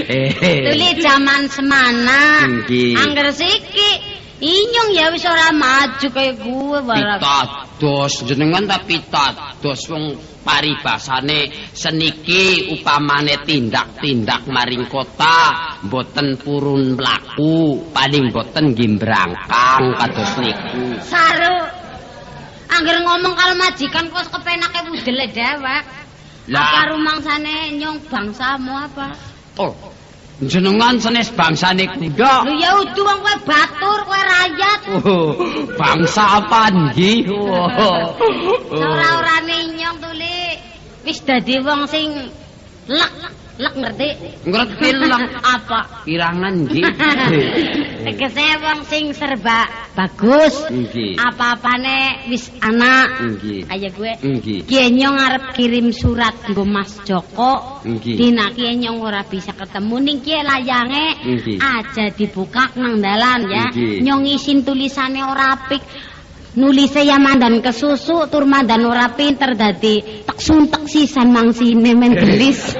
Tuli 0.72 0.90
jaman 0.96 1.52
semana. 1.52 2.48
Angger 2.96 3.28
siki 3.36 4.07
inyong 4.38 4.90
ya 4.94 5.10
wis 5.10 5.26
ora 5.26 5.50
maju 5.50 6.08
kaya 6.14 6.32
gue 6.38 6.78
barang. 6.82 7.18
Pitados 7.18 8.12
jenengan 8.26 8.64
ta 8.66 8.78
pitados 8.82 9.80
wong 9.90 10.14
paribasane 10.46 11.70
seniki 11.74 12.72
upamane 12.78 13.42
tindak-tindak 13.44 14.46
maring 14.48 14.86
kota 14.86 15.78
mboten 15.84 16.38
purun 16.40 16.96
mlaku 16.96 17.90
paling 17.90 18.30
mboten 18.30 18.74
nggih 18.74 18.98
mbrangkang 18.98 19.84
kados 19.98 20.32
niku 20.40 21.02
Saru. 21.02 21.56
Angger 22.68 23.00
ngomong 23.00 23.32
kalau 23.32 23.56
majikan 23.56 24.06
kok 24.12 24.28
kepenake 24.28 24.86
wudele 24.92 25.26
dewek. 25.32 25.84
Lah. 26.48 26.64
Apa 26.64 26.96
rumangsane 26.96 27.76
nyong 27.76 28.00
bangsamu 28.08 28.72
apa? 28.72 29.12
oh 29.58 29.74
jenengan 30.38 30.94
senes 31.02 31.34
bangsane 31.34 31.90
kuda 31.90 32.46
Lu 32.46 32.54
ya 32.54 32.78
udu 32.78 33.02
wong 33.02 33.18
kowe 33.20 33.36
batur, 33.42 33.98
kowe 34.06 34.20
rakyat. 34.22 34.80
oh 35.02 35.34
bangsa 35.74 36.38
apa 36.38 36.70
nggih? 36.70 37.26
Oh, 37.26 37.66
Ora-orane 38.70 39.56
nyong 39.74 39.98
tuli 39.98 40.38
wis 41.02 41.18
dadi 41.26 41.58
wong 41.58 41.90
sing 41.90 42.30
lek 42.86 43.12
lek 43.58 43.74
ngerti 43.74 44.08
ngerti 44.46 44.88
lah 44.94 45.22
apa? 45.42 45.80
kirangan 46.06 46.54
nggih 46.64 46.84
Tegese 48.08 48.46
wong 48.62 48.80
sing 48.86 49.10
serba 49.12 49.66
bagus. 49.98 50.54
nggih 50.70 51.18
Apa-apane 51.18 52.30
wis 52.30 52.46
ana. 52.62 53.18
nggih 53.18 53.66
Kaya 53.66 53.88
gue. 53.90 54.12
nggih 54.22 54.58
Ki 54.62 54.78
nyong 54.94 55.18
arep 55.18 55.44
kirim 55.58 55.90
surat 55.90 56.38
nggo 56.46 56.62
Mas 56.62 57.02
Joko. 57.02 57.82
nggih 57.82 58.14
Dina 58.14 58.54
ki 58.54 58.78
nyong 58.78 59.02
ora 59.02 59.26
bisa 59.26 59.50
ketemu 59.52 59.96
ning 60.06 60.18
ki 60.22 60.38
layange 60.38 61.06
aja 61.58 62.04
dibuka 62.14 62.70
nang 62.78 63.02
dalan 63.02 63.42
ya. 63.50 63.66
Nyong 63.74 64.22
isin 64.30 64.62
tulisane 64.62 65.20
ora 65.26 65.58
apik. 65.58 65.82
Nulise 66.58 67.06
ya 67.06 67.22
mandan 67.22 67.62
kesusu 67.62 68.26
tur 68.26 68.42
mandan 68.42 68.82
ora 68.82 69.14
pinter 69.14 69.54
dadi 69.54 70.26
tek 70.26 70.38
suntek 70.42 70.90
sisan 70.90 71.30
mangsine 71.30 71.94
men 71.94 72.18
gelis. 72.18 72.74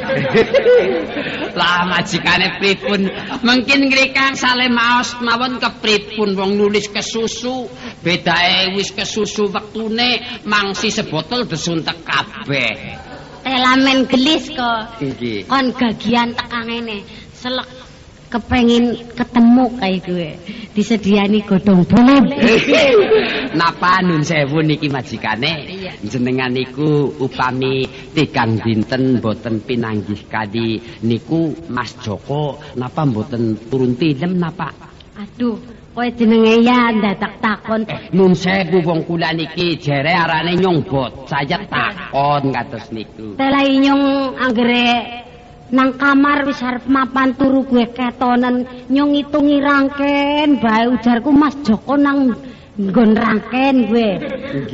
lah 1.59 1.87
majikane 1.87 2.59
pripun 2.59 3.07
mungkin 3.47 3.87
ngrikang 3.87 4.35
sale 4.35 4.67
maos 4.67 5.15
mawon 5.23 5.63
kepripun 5.63 6.35
wong 6.35 6.59
nulis 6.59 6.91
kesusu 6.91 7.71
bedae 8.03 8.75
wis 8.75 8.91
kesusu 8.91 9.47
wektune 9.51 10.43
mangsi 10.43 10.91
sebotol 10.91 11.47
desuntek 11.47 12.03
kabeh 12.03 12.75
Telamen 13.49 14.05
gelis 14.11 14.51
kok. 14.53 15.01
nggih 15.01 15.49
Kon 15.49 15.73
gagian 15.73 16.37
tekan 16.37 16.69
ngene. 16.69 17.01
Selek 17.33 17.78
kepengin 18.29 19.09
ketemu 19.17 19.65
kayak 19.81 20.01
gue. 20.05 20.31
Disediani 20.77 21.43
godhong 21.43 21.83
bolet. 21.89 22.25
napa 23.59 24.05
nun 24.05 24.21
sewu 24.23 24.61
niki 24.61 24.93
majikane 24.93 25.67
jenengan 26.05 26.53
niku 26.53 27.11
upami 27.17 27.89
tigang 28.13 28.61
dinten 28.61 29.19
boten 29.19 29.65
pinanggih 29.65 30.29
kadi 30.29 30.79
niku 31.03 31.57
Mas 31.73 31.97
Joko 32.05 32.61
napa 32.77 33.09
boten 33.09 33.57
turun 33.73 33.97
tilem 33.97 34.37
napa 34.37 34.71
Aduh, 35.19 35.59
kowe 35.99 36.07
jenenge 36.15 36.63
ya 36.63 36.95
ndadak 36.95 37.43
takon. 37.43 37.83
Nun 38.15 38.39
sewu 38.39 38.87
wong 38.87 39.03
kula 39.03 39.35
niki 39.35 39.75
jere 39.83 40.15
arane 40.15 40.55
nyong 40.55 40.87
bot. 40.87 41.27
Saya 41.27 41.59
takon 41.67 42.55
kados 42.55 42.87
niku. 42.95 43.35
Tela 43.35 43.67
inyong 43.67 44.39
anggere 44.39 44.87
nang 45.69 46.01
kamar 46.01 46.49
wis 46.49 46.65
arep 46.65 46.89
mapan 46.89 47.37
turu 47.37 47.61
gue 47.69 47.93
ketonen 47.93 48.65
nyong 48.89 49.13
ngitungi 49.13 49.57
rangken 49.61 50.49
bae 50.65 50.89
ujarku 50.89 51.29
Mas 51.29 51.53
Joko 51.61 51.93
nang 52.01 52.33
nggon 52.79 53.11
rangken 53.13 53.75
gue. 53.91 54.11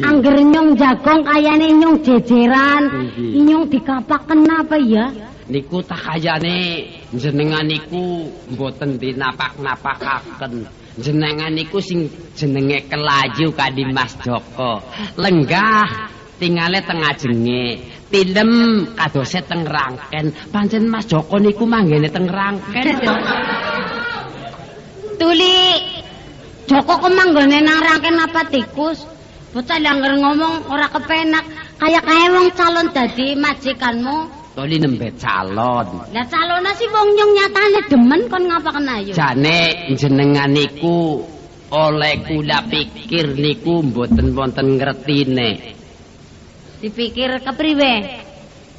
Angger 0.04 0.36
nyong 0.44 0.76
jagong 0.76 1.24
kayane 1.24 1.72
nyong 1.74 1.96
jejeran. 2.04 3.10
Inyong 3.16 3.72
dikapak 3.72 4.28
kenapa 4.28 4.76
ya? 4.76 5.10
Niku 5.50 5.82
tak 5.82 6.00
kayane 6.04 6.88
jenengan 7.16 7.64
niku 7.64 8.28
mboten 8.54 9.00
dinapak-napakaken. 9.00 10.68
Jenengan 10.94 11.50
niku 11.50 11.82
sing 11.82 12.06
jenenge 12.38 12.86
kelayu 12.86 13.50
kadi 13.50 13.82
Mas 13.90 14.14
Joko. 14.22 14.78
Lenggah 15.18 16.13
tingale 16.38 16.78
teng 16.84 17.00
ajenge. 17.02 17.64
Tilem 18.10 18.50
kadose 18.94 19.42
teng 19.46 19.66
rangken. 19.66 20.30
Pancen 20.54 20.86
Mas 20.86 21.06
Joko 21.10 21.38
niku 21.42 21.66
manggene 21.66 22.06
teng 22.10 22.30
rangken. 22.30 22.86
Tuli 25.18 25.56
Joko 26.64 26.94
kemanggone 26.96 27.58
nang 27.60 27.80
rangken 27.82 28.16
apa 28.22 28.40
tikus? 28.48 29.04
Bocah 29.54 29.78
langgar 29.78 30.18
ngomong 30.18 30.66
ora 30.66 30.90
kepenak. 30.90 31.44
Kayak 31.78 32.06
kaya 32.06 32.26
wong 32.32 32.48
calon 32.54 32.86
dadi 32.90 33.34
majikanmu. 33.38 34.16
Toli 34.54 34.78
nembe 34.78 35.10
calon. 35.18 36.06
Lah 36.14 36.26
calona 36.30 36.70
sih 36.78 36.86
wong 36.86 37.08
nyong 37.18 37.32
nyatane 37.34 37.80
demen 37.90 38.20
kon 38.30 38.46
ngapa 38.46 38.70
kena 38.70 38.94
yo. 39.02 39.14
Jane 39.14 39.90
jenengan 39.98 40.50
niku 40.54 41.26
oleh 41.74 42.22
kula 42.22 42.62
pikir 42.70 43.34
niku 43.34 43.82
mboten 43.82 44.30
wonten 44.34 44.78
ngertine. 44.78 45.74
Dipikir 46.84 47.40
kepriwe? 47.40 47.94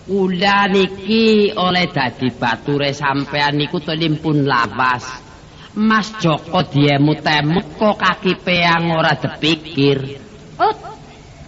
Kula 0.05 0.69
niki 0.69 1.49
oleh 1.57 1.89
dadi 1.89 2.29
bature 2.29 2.93
sampean 2.93 3.57
niku 3.57 3.81
tolim 3.81 4.21
pun 4.21 4.45
lawas. 4.45 5.25
Mas 5.73 6.13
Joko 6.21 6.61
diemut-emut 6.69 7.81
kok 7.81 7.97
kaki 7.97 8.37
peang 8.45 8.93
ora 8.93 9.17
dipikir. 9.17 10.21
Oh, 10.61 10.69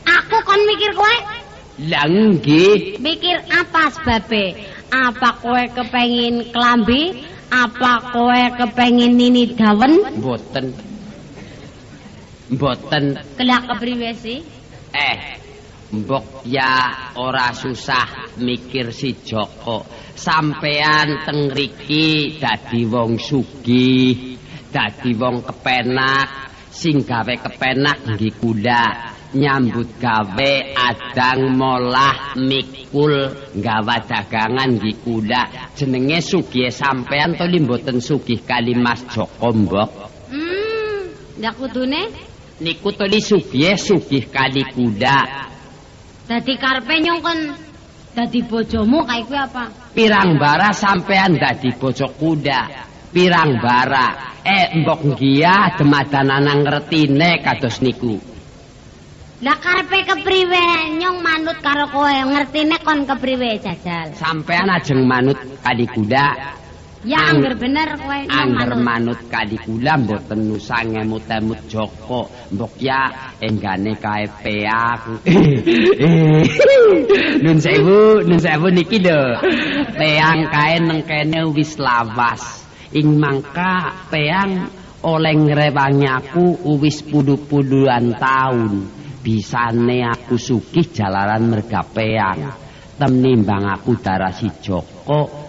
aku 0.02 0.38
kon 0.41 0.62
mikir 0.65 0.98
kowe? 0.98 1.17
Lah 1.93 2.10
nggih, 2.10 2.98
Mikir 3.06 3.38
apa 3.54 3.93
sebabe? 3.93 4.58
Apa 4.89 5.38
kowe 5.38 5.62
kepengin 5.78 6.50
klambi? 6.50 7.22
Apa 7.54 8.17
kowe 8.17 8.41
kepengin 8.58 9.13
nini 9.13 9.54
dawen? 9.54 10.02
mboten. 10.17 10.74
Mboten 12.50 13.04
Kelak 13.38 13.70
kepriwe 13.70 14.10
sih? 14.17 14.41
eh 14.98 15.38
mbok 15.91 16.43
ya 16.43 17.13
ora 17.15 17.56
susah 17.56 18.36
mikir 18.39 18.91
si 18.91 19.23
Joko. 19.23 19.88
Sampean 20.17 21.23
teng 21.23 21.47
riki 21.54 22.38
dadi 22.41 22.84
wong 22.84 23.15
sugih, 23.21 24.36
dadi 24.73 25.12
wong 25.15 25.45
kepenak, 25.45 26.28
sing 26.73 27.06
gawe 27.06 27.36
kepenak 27.39 27.97
nggih 28.04 28.34
kula. 28.41 28.86
nyambut 29.36 30.00
gawe 30.00 30.54
adang 30.71 31.52
molah 31.60 32.39
mikul 32.39 33.12
gawa 33.60 34.00
dagangan 34.08 34.80
nggih 34.80 35.04
kula 35.04 35.76
jenenge 35.76 36.23
sugih 36.23 36.71
sampean 36.71 37.36
to 37.36 37.43
li 37.43 37.60
mboten 37.60 38.00
sugih 38.00 38.39
kali 38.47 38.71
Mas 38.71 39.04
Joko 39.12 39.52
mbok 39.52 39.91
Hmm, 40.32 41.12
ndak 41.39 41.60
kudune 41.60 42.08
niku 42.63 42.95
to 42.95 43.04
li 43.04 43.19
sugih 43.19 43.76
sugih 43.76 44.32
kali 44.32 44.63
kula 44.71 45.47
dadi 46.27 46.53
karepe 46.59 46.95
nyong 46.99 47.19
kon 47.23 47.39
dadi 48.11 48.39
bojomu 48.43 49.07
kae 49.07 49.23
kuwi 49.23 49.39
apa? 49.39 49.63
pirang 49.95 50.35
bara 50.35 50.75
sampean 50.75 51.39
dadi 51.39 51.71
bocok 51.71 52.11
kuda. 52.19 52.61
Pirang 53.07 53.63
bara. 53.63 54.35
Eh 54.43 54.75
mbok 54.83 55.15
nggih 55.15 55.79
demadanan 55.79 56.67
ngertine 56.67 57.39
kados 57.39 57.79
niku. 57.79 58.19
Lah 59.41 59.57
karepe 59.63 60.03
kepriwe? 60.03 60.97
Nyong 60.99 61.17
manut 61.23 61.57
karo 61.63 61.87
kowe. 61.87 62.11
Ngertine 62.11 62.77
kon 62.83 63.07
kepriwe 63.07 63.63
jajal. 63.63 64.11
sampean 64.19 64.67
ajeng 64.67 65.07
manut 65.07 65.39
kali 65.63 65.87
kuda 65.87 66.57
Ya 67.08 67.24
Ang- 67.24 67.39
angger 67.39 67.56
bener 67.56 67.88
kowe 68.04 68.20
Angger 68.28 68.76
manut. 68.84 69.15
kali 69.32 69.56
kula 69.63 69.96
mboten 69.96 70.52
nusa 70.52 70.84
ngemut-emut 70.84 71.63
Joko. 71.72 72.28
Mbok 72.52 72.76
ya 72.84 73.32
enggane 73.39 73.96
kae 73.96 74.28
peak. 74.43 75.24
nun 77.48 77.63
sewu, 77.63 78.28
nun 78.28 78.39
sewu 78.43 78.67
niki 78.76 79.00
lho. 79.00 79.39
Peang 79.96 80.52
kae 80.52 80.84
neng 80.84 81.08
kene 81.08 81.48
wis 81.56 81.80
lawas. 81.80 82.67
Ing 82.91 83.15
mangka 83.15 84.12
peang 84.12 84.67
oleh 85.08 85.32
ngrewangi 85.32 86.12
aku 86.12 86.76
wis 86.76 87.08
puluh-puluhan 87.08 88.20
taun. 88.20 88.84
Bisane 89.24 90.04
aku 90.04 90.36
sugih 90.36 90.91
jalaran 90.91 91.48
merga 91.48 91.88
peang. 91.88 92.52
Tenimbang 93.00 93.63
aku 93.63 93.96
darah 93.96 94.36
si 94.36 94.52
Joko 94.60 95.46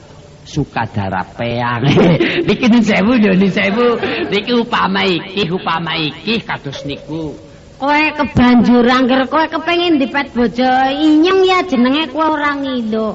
sukadara 0.49 1.23
peang. 1.37 1.85
niki 2.49 2.67
sewu 2.81 3.13
lho, 3.21 3.37
nun 3.37 3.53
sewu. 3.53 3.87
Niki 4.33 4.53
upama 4.57 5.05
iki, 5.05 5.45
upama 5.53 5.93
iki 6.01 6.41
kados 6.41 6.89
niku. 6.89 7.37
Kowe 7.79 8.03
kebanjur 8.19 8.83
angger 8.91 9.23
kowe 9.31 9.47
kepengin 9.47 10.03
dipet 10.03 10.35
bojo 10.35 10.67
inyong 10.91 11.41
ya 11.47 11.63
jenenge 11.63 12.11
kowe 12.11 12.35
ora 12.35 12.59
ngilu. 12.59 13.15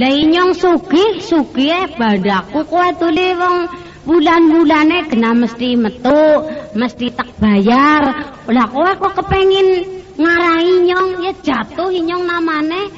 Lah 0.00 0.12
inyong 0.12 0.56
sugih 0.56 1.20
sugih 1.20 1.84
bandaku 1.98 2.64
kowe 2.64 2.88
tuli 2.96 3.36
wong 3.36 3.68
bulan-bulane 4.08 5.12
kena 5.12 5.36
mesti 5.36 5.76
metu, 5.76 6.46
mesti 6.72 7.12
tak 7.12 7.28
bayar. 7.36 8.32
Lah 8.48 8.66
kowe 8.72 8.88
kok 8.96 9.12
kepengin 9.20 9.84
ngarahi 10.16 10.64
inyong 10.80 11.08
ya 11.20 11.32
jatuh 11.44 11.92
inyong 11.92 12.24
namane. 12.24 12.88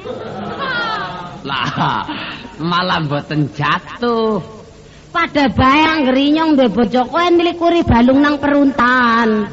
Lah, 1.43 2.07
malah 2.61 3.03
mboten 3.03 3.51
jatuh. 3.55 4.59
Pada 5.09 5.49
bae 5.49 5.83
angger 5.89 6.15
inyong 6.21 6.53
duwe 6.53 6.69
bojo 6.69 7.09
kowe 7.09 7.27
nlikuri 7.33 7.81
balung 7.81 8.21
nang 8.21 8.37
peruntan. 8.37 9.49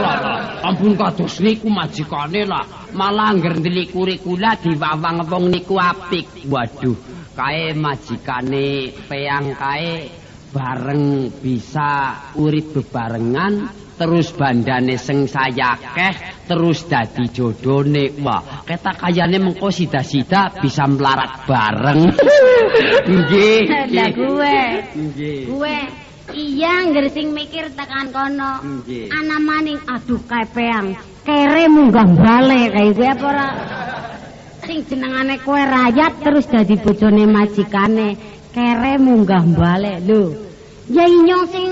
Lah, 0.00 0.64
ampun 0.64 0.96
kados 0.96 1.36
niku 1.44 1.68
majikane 1.68 2.48
lah. 2.48 2.64
Malah 2.96 3.36
angger 3.36 3.60
ndelikuri 3.60 4.16
kula 4.24 4.56
diwawang 4.56 5.28
wong 5.28 5.52
niku 5.52 5.76
apik. 5.76 6.48
Waduh, 6.48 6.96
kae 7.36 7.76
majikane 7.76 8.88
peang 9.04 9.52
kae 9.52 10.08
bareng 10.56 11.28
bisa 11.44 12.16
urip 12.40 12.72
bebarengan 12.72 13.68
terus 13.96 14.32
bandane 14.36 15.00
sing 15.00 15.24
sayakeh 15.24 16.44
terus 16.44 16.84
dadi 16.86 17.26
jodone 17.32 18.12
wah 18.20 18.62
ketak 18.68 19.00
kayane 19.00 19.40
mengko 19.40 19.72
sida-sida 19.72 20.52
bisa 20.60 20.84
melarat 20.84 21.48
bareng 21.48 22.12
nggih 23.10 23.60
gue, 24.12 24.60
nggih 24.94 25.40
gue 25.48 25.78
iya 26.34 26.82
angger 26.82 27.06
sing 27.12 27.30
mikir 27.30 27.70
tekan 27.72 28.10
kono. 28.10 28.58
Nggih. 28.62 29.12
Ana 29.14 29.38
maning 29.38 29.78
aduh 29.86 30.18
kae 30.26 30.46
peang, 30.50 30.98
kere 31.22 31.70
munggah 31.70 32.08
bale 32.18 32.72
kae 32.74 32.88
gue 32.90 33.06
apa 33.06 33.26
ora? 33.26 33.48
Sing 34.66 34.82
jenengane 34.90 35.38
kowe 35.46 35.62
rayat 35.62 36.18
terus 36.26 36.50
dadi 36.50 36.74
bojone 36.74 37.24
majikane, 37.30 38.08
kere 38.50 38.98
munggah 38.98 39.44
bale. 39.54 40.02
Lho, 40.02 40.34
ya 40.90 41.06
inyong 41.06 41.44
sing 41.46 41.66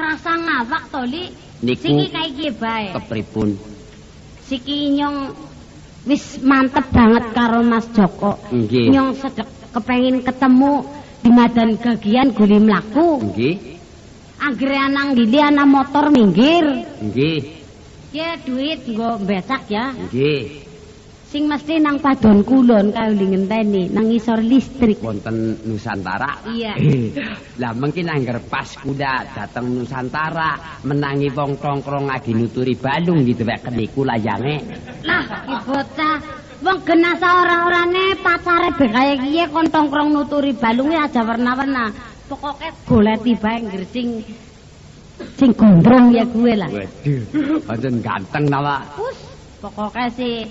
krasa 0.00 0.32
ngawak 0.32 0.82
to, 0.88 1.00
Li. 1.04 1.24
Niku- 1.60 1.84
Siki 1.84 2.06
kae 2.08 2.26
iki 2.32 2.48
bae. 2.56 2.88
kepripun 2.96 3.52
Siki 4.48 4.88
inyong 4.88 5.28
wis 6.08 6.40
mantep 6.40 6.88
banget 6.88 7.36
karo 7.36 7.60
Mas 7.60 7.84
Joko. 7.92 8.40
Nggih. 8.48 8.88
Nyong 8.88 9.12
sedek 9.14 9.44
kepengin 9.68 10.24
ketemu 10.24 10.88
di 11.20 11.28
madan 11.28 11.76
gagian 11.76 12.32
guli 12.32 12.56
mlaku. 12.56 13.20
nggih 13.28 13.76
Anggere 14.40 14.72
anang 14.80 15.12
gili 15.12 15.36
ana 15.36 15.68
motor 15.68 16.08
minggir. 16.08 16.64
nggih 17.04 17.60
Ya 18.10 18.40
duit 18.40 18.88
nggo 18.88 19.20
becak 19.20 19.68
ya. 19.68 19.92
nggih 19.92 20.64
Sing 21.30 21.46
mesti 21.46 21.78
nang 21.78 22.02
padon 22.02 22.42
kulon 22.42 22.90
kae 22.90 23.14
ngenteni 23.14 23.86
nang 23.94 24.10
isor 24.10 24.42
listrik. 24.42 24.98
wonten 24.98 25.62
Nusantara 25.62 26.42
Iya. 26.50 26.74
lah 27.62 27.70
mungkin 27.70 28.10
angger 28.10 28.42
pas 28.50 28.66
kuda 28.66 29.30
dateng 29.30 29.78
Nusantara 29.78 30.82
menangi 30.82 31.30
wong 31.30 31.54
tongkrong 31.62 32.10
lagi 32.10 32.34
nuturi 32.34 32.74
balung 32.74 33.22
gitu 33.22 33.46
wek 33.46 33.62
niku 33.70 34.02
layange 34.02 34.58
Lah, 35.06 35.22
ki 35.46 35.54
bocah 35.70 36.16
wong 36.66 36.78
genasa 36.82 37.28
ora-orane 37.46 38.18
pacare 38.18 38.74
be 38.74 38.90
kaya 38.90 39.14
kiye 39.22 39.46
kon 39.54 39.70
tongkrong 39.70 40.10
nuturi 40.10 40.50
balunge 40.58 40.98
aja 40.98 41.22
warna-warna. 41.22 41.94
Pokoke 42.26 42.74
goleti 42.90 43.38
bae 43.38 43.58
ngger 43.70 43.86
sing 43.94 44.18
sing 45.38 45.54
gondrong 45.54 46.10
ya 46.10 46.26
gue 46.26 46.58
lah. 46.58 46.70
waduh 46.74 47.62
pancen 47.70 48.02
ganteng 48.02 48.50
nawa 48.50 48.82
Us, 48.98 49.18
pokoke 49.62 50.10
sih 50.18 50.42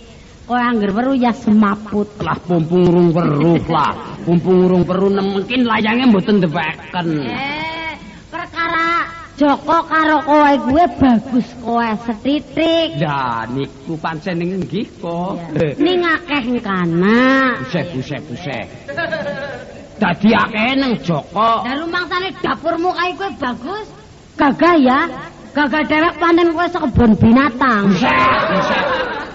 kowe 0.49 0.57
angger 0.57 0.89
weru 0.89 1.13
ya 1.13 1.29
semaput. 1.29 2.09
lah 2.25 2.33
pumpung 2.41 2.81
urung 2.89 3.13
weruh 3.13 3.61
lah 3.69 3.93
pumpung 4.25 4.65
urung 4.65 4.81
weruh 4.81 5.13
mungkin 5.21 5.61
layange 5.61 6.09
mboten 6.09 6.41
deweken 6.41 7.07
Eh, 7.21 7.93
perkara 8.33 9.05
Joko 9.37 9.77
karo 9.85 10.17
kowe 10.25 10.51
gue 10.65 10.85
bagus 10.97 11.47
kowe 11.61 11.85
setitik. 12.01 12.97
lah 12.97 13.45
niku 13.45 13.93
pancen 14.01 14.41
nggih 14.41 14.89
kok 14.97 15.37
Ning 15.77 16.01
akeh 16.01 16.57
kana. 16.59 17.53
busek 17.61 17.85
busek 17.93 18.21
busek 18.25 18.65
dadi 20.01 20.33
akeh 20.33 20.73
nang 20.75 20.97
Joko 21.05 21.61
Lah 21.61 21.77
rumangsane 21.77 22.33
dapurmu 22.41 22.89
kae 22.97 23.13
kowe 23.13 23.29
bagus. 23.37 23.85
Gagah 24.33 24.75
ya. 24.81 25.01
Gagah 25.49 25.83
dewek 25.89 26.13
panen 26.21 26.53
kowe 26.53 26.67
sak 26.69 26.81
kebon 26.85 27.11
binatang. 27.17 27.89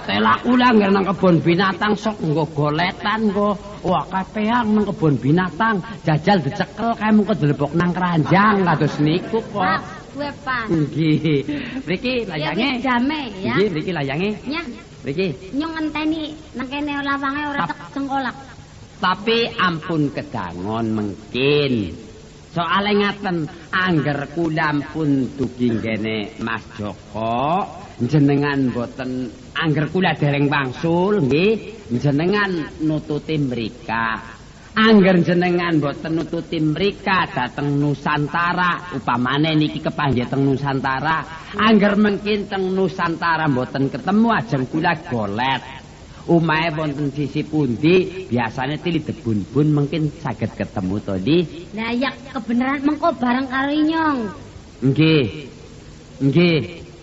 Telak 0.05 0.38
kula 0.46 0.68
nggak 0.77 0.90
nang 0.94 1.05
kebon 1.11 1.37
binatang 1.42 1.92
sok 1.98 2.16
nggo 2.22 2.44
goletan 2.55 3.20
nggo. 3.33 3.50
Wah, 3.83 4.05
kapeang 4.07 4.79
nang 4.79 4.85
kebon 4.87 5.14
binatang 5.18 5.83
jajal 6.07 6.38
dicekel 6.38 6.94
kae 6.94 7.11
mengko 7.11 7.35
dilebok 7.35 7.72
nang 7.74 7.90
keranjang 7.90 8.62
kados 8.62 8.94
niku 9.03 9.40
kok. 9.50 9.81
gue 10.14 10.31
pas. 10.46 10.70
Nggih. 10.70 11.42
Mriki 11.83 12.22
Ya 12.22 12.55
layange. 12.55 12.68
wis 12.79 12.87
jame 12.87 13.20
ya. 13.42 13.55
Nggih, 13.59 13.68
mriki 13.74 13.90
layange. 13.90 14.31
Nyah, 14.46 14.64
Mriki. 15.03 15.27
nyong 15.59 15.72
ngenteni 15.74 16.22
nang 16.55 16.66
kene 16.70 16.92
lawange 17.03 17.42
ora 17.50 17.66
tek 17.66 17.79
cengkolak. 17.90 18.37
Tapi 19.03 19.38
ampun 19.59 20.14
kedangon 20.14 20.87
mungkin. 20.94 21.72
Soale 22.54 22.94
ngaten 22.94 23.50
angger 23.74 24.30
kula 24.30 24.70
pun 24.94 25.34
dugi 25.34 25.74
ngene 25.74 26.38
Mas 26.38 26.62
Joko, 26.78 27.66
jenengan 27.98 28.70
boten 28.70 29.26
angger 29.58 29.90
kula 29.90 30.14
dereng 30.14 30.46
wangsul 30.46 31.26
nggih, 31.26 31.82
jenengan 31.98 32.78
nututi 32.78 33.34
mrika. 33.42 34.38
Angger 34.70 35.18
jenengan 35.26 35.82
boten 35.82 36.14
nututi 36.14 36.62
mrika 36.62 37.26
dateng 37.26 37.74
Nusantara, 37.74 38.94
upamane 38.94 39.58
niki 39.58 39.82
kepanggih 39.82 40.30
teng 40.30 40.46
Nusantara, 40.46 41.50
angger 41.58 41.98
mungkin 41.98 42.46
teng 42.46 42.70
Nusantara 42.70 43.50
boten 43.50 43.90
ketemu 43.90 44.30
ajeng 44.30 44.70
kula 44.70 44.94
golet. 45.10 45.84
Umahe 46.24 46.72
wonten 46.72 47.12
sisi 47.12 47.44
pundi, 47.44 48.24
biasane 48.32 48.80
tili 48.80 49.04
debun-bun 49.04 49.68
mungkin 49.76 50.08
saged 50.24 50.56
ketemu 50.56 50.96
to, 51.04 51.14
Di. 51.20 51.68
Lah 51.76 51.92
ya 51.92 52.08
kebenaran 52.32 52.80
mengko 52.80 53.12
bareng 53.20 53.44
karo 53.44 53.68
Inyong. 53.68 54.18
Nggih. 54.88 55.24
Nggih. 56.24 56.58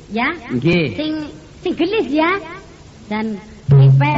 Ya? 0.10 0.34
Nggih. 0.50 0.98
Sing 0.98 1.12
sing 1.62 1.74
gelis 1.78 2.10
ya. 2.10 2.34
Dan 3.06 3.38
ipe 3.70 4.14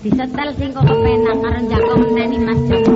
disetel 0.00 0.48
sing 0.56 0.72
kok 0.72 0.84
kepenak 0.88 1.36
karo 1.44 1.58
njako 1.68 1.92
ngenteni 2.00 2.38
Mas 2.40 2.60
Joko. 2.72 2.94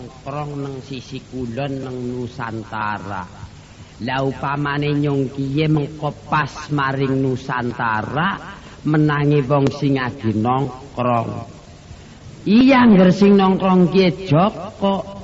Nongkrong 0.00 0.52
nang 0.64 0.76
sisi 0.80 1.20
kulon 1.28 1.84
nang 1.84 1.96
Nusantara. 2.08 3.24
La 4.00 4.24
upamane 4.24 4.96
nyong 4.96 5.36
kiye 5.36 5.68
mengko 5.68 6.08
pas 6.24 6.72
maring 6.72 7.20
Nusantara 7.20 8.56
menangi 8.88 9.44
wong 9.44 9.68
sing 9.76 10.00
agi 10.00 10.32
nongkrong. 10.32 11.32
Iya 12.48 12.88
ngger 12.88 13.12
sing 13.12 13.36
nongkrong 13.36 13.92
kiye 13.92 14.24
Joko 14.24 15.20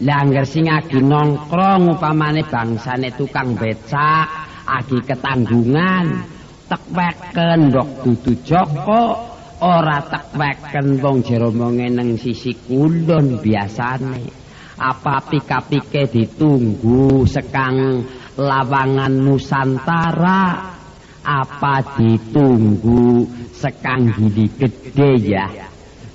lah 0.00 0.24
ngger 0.24 0.46
sing 0.48 0.72
agi 0.72 1.04
nongkrong 1.04 1.92
upamane 1.92 2.48
bangsane 2.48 3.12
tukang 3.12 3.52
becak 3.60 4.28
agi 4.64 5.04
ketanggungan. 5.04 6.32
Tekweken 6.64 7.68
ndok 7.68 7.88
dudu 8.00 8.32
Joko 8.40 9.31
ora 9.62 10.02
tekweken 10.02 10.98
wong 10.98 11.22
jero 11.22 11.54
nang 11.54 12.18
sisi 12.18 12.50
kulon 12.66 13.38
biasane. 13.38 14.42
Apa 14.82 15.22
pika-pike 15.30 16.10
ditunggu 16.10 17.22
sekang 17.30 18.02
lawangan 18.34 19.14
Nusantara. 19.14 20.74
Apa 21.22 21.94
ditunggu 21.94 23.22
sekang 23.54 24.10
gini 24.10 24.50
gede 24.58 25.10
ya? 25.22 25.46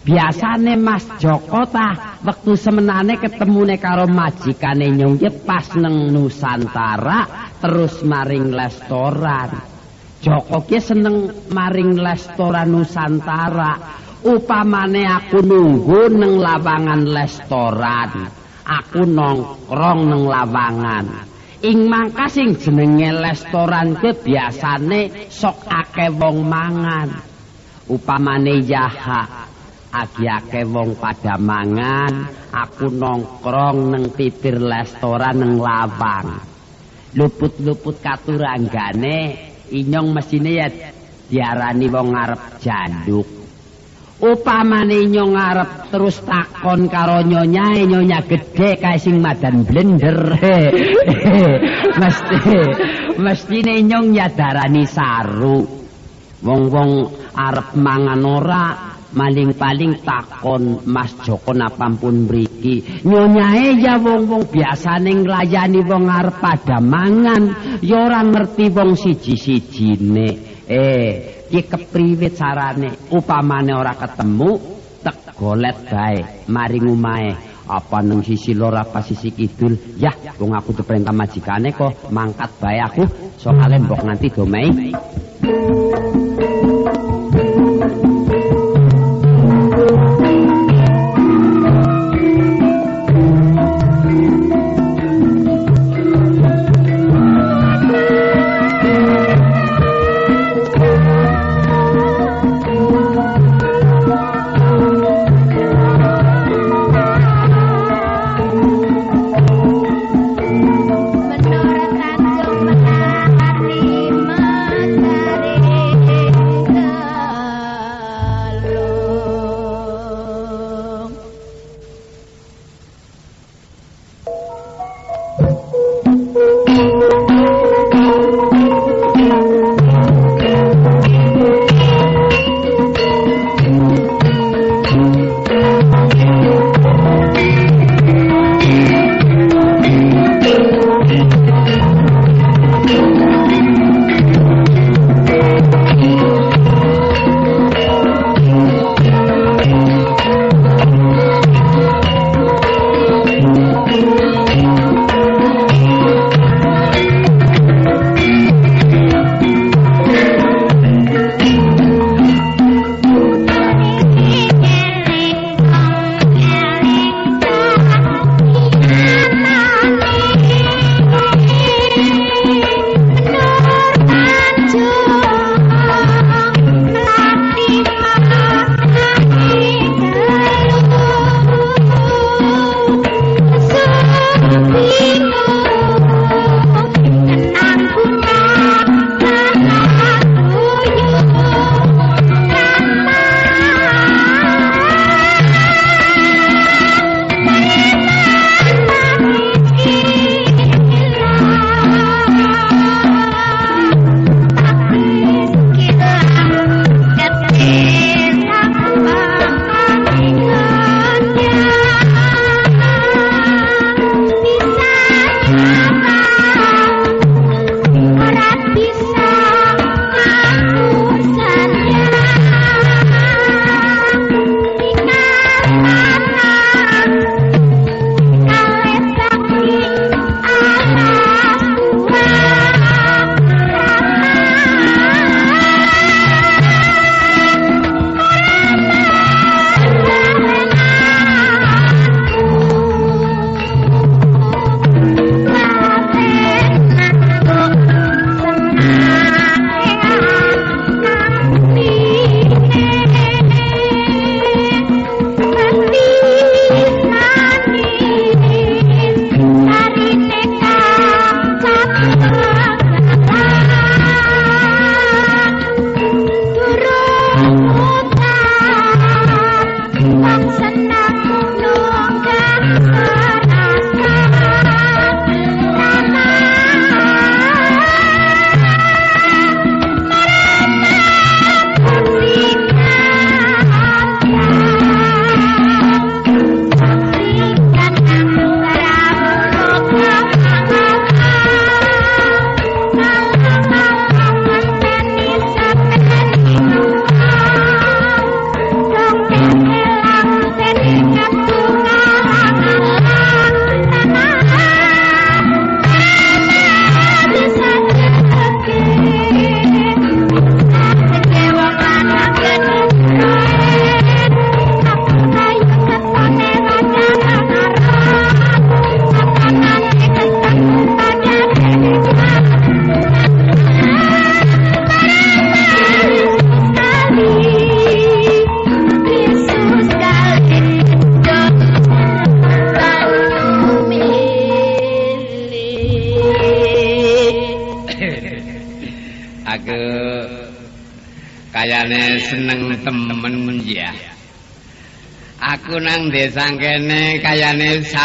Biasane 0.04 0.76
Mas 0.76 1.08
Joko 1.16 1.64
tah 1.72 2.20
waktu 2.28 2.52
semenane 2.60 3.16
ketemune 3.16 3.80
karo 3.80 4.04
majikane 4.08 4.92
nyong 4.92 5.16
pas 5.48 5.72
neng 5.80 6.12
Nusantara 6.12 7.24
terus 7.64 8.04
maring 8.04 8.52
restoran 8.52 9.77
Joko 10.18 10.66
ki 10.66 10.82
seneng 10.82 11.30
maring 11.54 11.94
restoran 11.94 12.74
Nusantara. 12.74 14.06
Upamane 14.18 15.06
aku 15.06 15.46
nunggu 15.46 16.10
neng 16.10 16.42
lawangan 16.42 17.06
restoran, 17.06 18.26
aku 18.66 19.06
nongkrong 19.06 20.02
neng 20.10 20.24
lawangan. 20.26 21.06
Ing 21.62 21.86
mangka 21.86 22.26
sing 22.26 22.58
jenenge 22.58 23.14
restoran 23.14 23.94
ke 23.94 24.18
biasane 24.18 25.30
sok 25.30 25.70
akeh 25.70 26.10
wong 26.18 26.44
mangan. 26.50 27.14
Upamane 27.88 28.58
yaha 28.66 29.22
agi 29.94 30.26
akeh 30.26 30.66
wong 30.66 30.98
pada 30.98 31.38
mangan, 31.38 32.28
aku 32.52 32.90
nongkrong 32.90 33.94
neng 33.94 34.06
pipir 34.18 34.58
restoran 34.58 35.46
neng 35.46 35.62
lawang. 35.62 36.42
Luput-luput 37.14 38.02
katuranggane 38.02 39.48
inyong 39.72 40.08
mesine 40.16 40.52
ya 40.56 40.68
diarani 41.28 41.88
wong 41.92 42.08
ngarep 42.16 42.42
janduk. 42.64 43.28
Upamane 44.18 44.98
inyong 45.06 45.32
ngarep 45.38 45.70
terus 45.94 46.18
takon 46.26 46.90
karo 46.90 47.22
nyonya 47.22 47.86
nyonya 47.86 48.26
gede 48.26 48.82
kae 48.82 48.98
sing 48.98 49.22
madan 49.22 49.62
blender. 49.62 50.42
Mesti 52.02 52.42
mesti 53.22 53.58
inyong 53.62 54.18
ya 54.18 54.26
darani 54.34 54.90
saru. 54.90 55.62
Wong-wong 56.42 56.92
arep 57.38 57.78
mangan 57.78 58.22
ora 58.26 58.66
maling 59.18 59.58
paling 59.58 59.98
takon 60.06 60.86
Mas 60.86 61.10
Joko 61.26 61.58
napampun 61.58 62.30
mriki? 62.30 63.02
Nyonyae 63.02 63.82
ya 63.82 63.98
wong-wong 63.98 64.46
biasane 64.54 65.26
nglayani 65.26 65.82
wong 65.82 66.06
arep 66.06 66.38
pada 66.38 66.78
mangan 66.78 67.44
ya 67.82 68.06
ora 68.06 68.22
ngerti 68.22 68.70
wong 68.70 68.94
siji-sijine. 68.94 70.28
Eh 70.70 71.10
ki 71.50 71.62
kepriwe 71.66 72.30
carane 72.38 73.10
upamane 73.10 73.74
ora 73.74 73.98
ketemu 73.98 74.52
tek 75.02 75.34
golet 75.34 75.78
bae 75.90 76.46
maring 76.46 76.86
omahe. 76.94 77.34
Apa 77.68 78.00
nang 78.00 78.24
sisi 78.24 78.56
lor 78.56 78.80
apa 78.80 79.04
sisi 79.04 79.34
kidul? 79.36 80.00
Ya 80.00 80.14
wong 80.40 80.56
aku 80.56 80.72
diperintah 80.78 81.12
majikane 81.12 81.76
kok 81.76 82.14
mangkat 82.16 82.48
bae 82.64 82.80
aku 82.80 83.04
soalnya 83.36 83.76
mbok 83.84 84.02
nganti 84.08 84.28
domei 84.32 84.72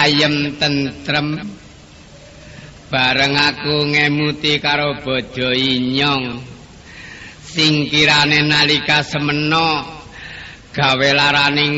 sayem 0.03 0.59
tentrem. 0.59 1.39
Bareng 2.91 3.39
aku 3.39 3.87
ngemuti 3.87 4.59
karo 4.59 4.99
bojo 4.99 5.55
inyong. 5.55 6.43
Sing 7.47 7.87
kirane 7.87 8.43
nalika 8.43 9.07
semeno 9.07 9.87
gawe 10.75 11.11
laraning 11.15 11.77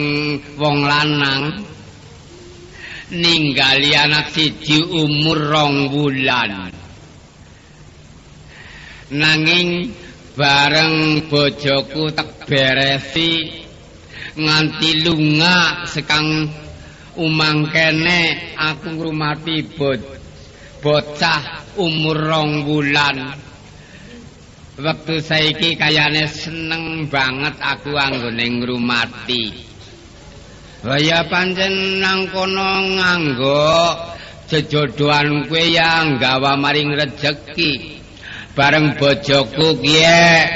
wong 0.56 0.78
lanang. 0.88 1.42
Ninggali 3.12 3.92
anak 3.92 4.32
siji 4.32 4.80
umur 4.80 5.38
rong 5.52 5.92
bulan. 5.92 6.72
Nanging 9.12 9.92
bareng 10.32 11.28
bojoku 11.28 12.08
tak 12.16 12.48
beresi 12.48 13.60
nganti 14.34 15.04
lunga 15.04 15.86
sekang 15.86 16.63
umang 17.18 17.70
kene 17.70 18.52
aku 18.58 18.98
ngrumati 18.98 19.62
bocah 20.82 21.42
umur 21.78 22.18
rong 22.18 22.52
bulan. 22.66 23.16
Waktu 24.74 25.22
saiki 25.22 25.78
kayane 25.78 26.26
seneng 26.26 27.06
banget 27.06 27.54
aku 27.62 27.94
anggone 27.94 28.42
ngrumati. 28.58 29.44
Kaya 30.82 31.24
pancen 31.30 32.02
nang 32.02 32.28
kono 32.28 32.82
nganggo 32.98 33.70
jejodohan 34.50 35.46
kuwe 35.46 35.78
ya 35.78 36.02
nggawa 36.04 36.58
maring 36.58 36.92
rejeki. 36.98 38.02
Bareng 38.58 38.98
bojoku 38.98 39.78
kiye 39.82 40.46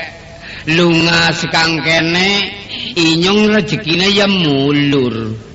lunga 0.75 1.33
sekang 1.33 1.81
kene 1.83 2.29
inyong 2.99 3.55
rezekine 3.55 4.11
ya 4.13 4.27
mulur 4.27 5.48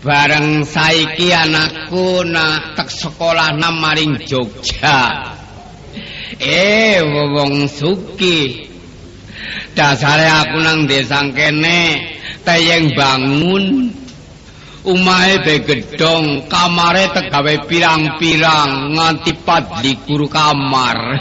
bareng 0.00 0.64
saiki 0.64 1.28
anakku 1.28 2.24
nak 2.24 2.76
tek 2.76 2.88
sekolah 2.88 3.52
nang 3.56 3.76
maring 3.80 4.16
Jogja. 4.24 5.36
Eh 6.40 7.04
wong 7.04 7.68
suki. 7.68 8.68
Dasare 9.76 10.26
aku 10.26 10.58
nang 10.60 10.88
desa 10.88 11.20
kene 11.36 12.00
tayeng 12.44 12.96
bangun. 12.96 13.92
Umahe 14.80 15.44
be 15.44 15.60
gedhong 15.60 16.48
kamare 16.48 17.12
tegawe 17.12 17.54
pirang-pirang 17.68 18.96
nganti 18.96 19.36
padlikur 19.44 20.24
kamar. 20.32 21.20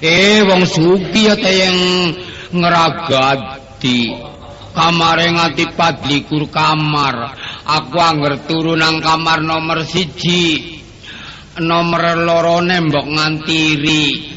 Eh 0.00 0.40
wong 0.48 0.64
suki 0.64 1.28
ya 1.28 1.36
tayeng 1.36 1.80
ngragati 2.56 4.35
kamare 4.76 5.32
ngati 5.32 5.72
padlikur 5.72 6.52
kamar. 6.52 7.32
Aku 7.64 7.96
anger 7.96 8.44
turu 8.44 8.76
nang 8.76 9.00
kamar 9.00 9.40
nomor 9.40 9.80
siji. 9.88 10.76
Nomor 11.56 12.20
loro 12.20 12.60
nembok 12.60 13.08
ngantiri. 13.08 14.36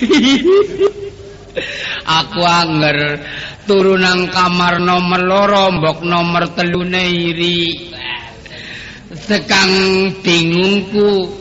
Aku 2.08 2.40
anger 2.40 3.20
turu 3.68 4.00
nang 4.00 4.32
kamar 4.32 4.80
nomor 4.80 5.20
loro 5.20 5.68
mbok 5.76 6.00
nomor 6.00 6.48
telune 6.56 7.04
iri. 7.04 7.92
Sekang 9.10 9.68
bingungku 10.24 11.40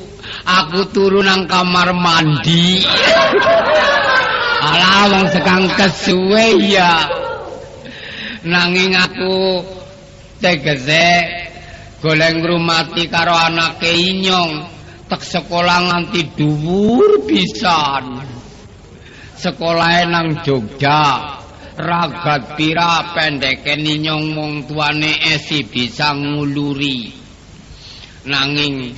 aku 0.50 0.90
turu 0.90 1.22
nang 1.22 1.46
kamar 1.46 1.94
mandi 1.94 2.82
Alah 4.60 5.08
wong 5.08 5.26
sekang 5.32 5.72
kesuwe 5.72 6.60
ya. 6.68 7.08
Nanging 8.44 8.92
aku 8.96 9.64
tegese 10.44 11.28
goleng 12.04 12.44
ngrumati 12.44 13.08
karo 13.08 13.36
anake 13.36 13.92
inyong 13.92 14.52
tek 15.08 15.24
sekolah 15.24 15.80
nganti 15.88 16.22
dhuwur 16.36 17.24
pisan. 17.24 18.20
Sekolahe 19.40 20.04
nang 20.12 20.44
Jogja. 20.44 21.36
Ragat 21.80 22.60
pira 22.60 23.16
pendeke 23.16 23.80
ninyong 23.80 24.36
mung 24.36 24.68
tuane 24.68 25.16
esi 25.32 25.64
bisa 25.64 26.12
nguluri. 26.12 27.08
Nanging 28.28 28.92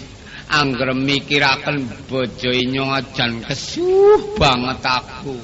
angger 0.52 0.92
mikiraken 0.92 1.88
bojo 2.12 2.52
inyong 2.52 2.92
ajan 3.00 3.40
kesuh 3.40 4.36
banget 4.36 4.84
aku. 4.84 5.40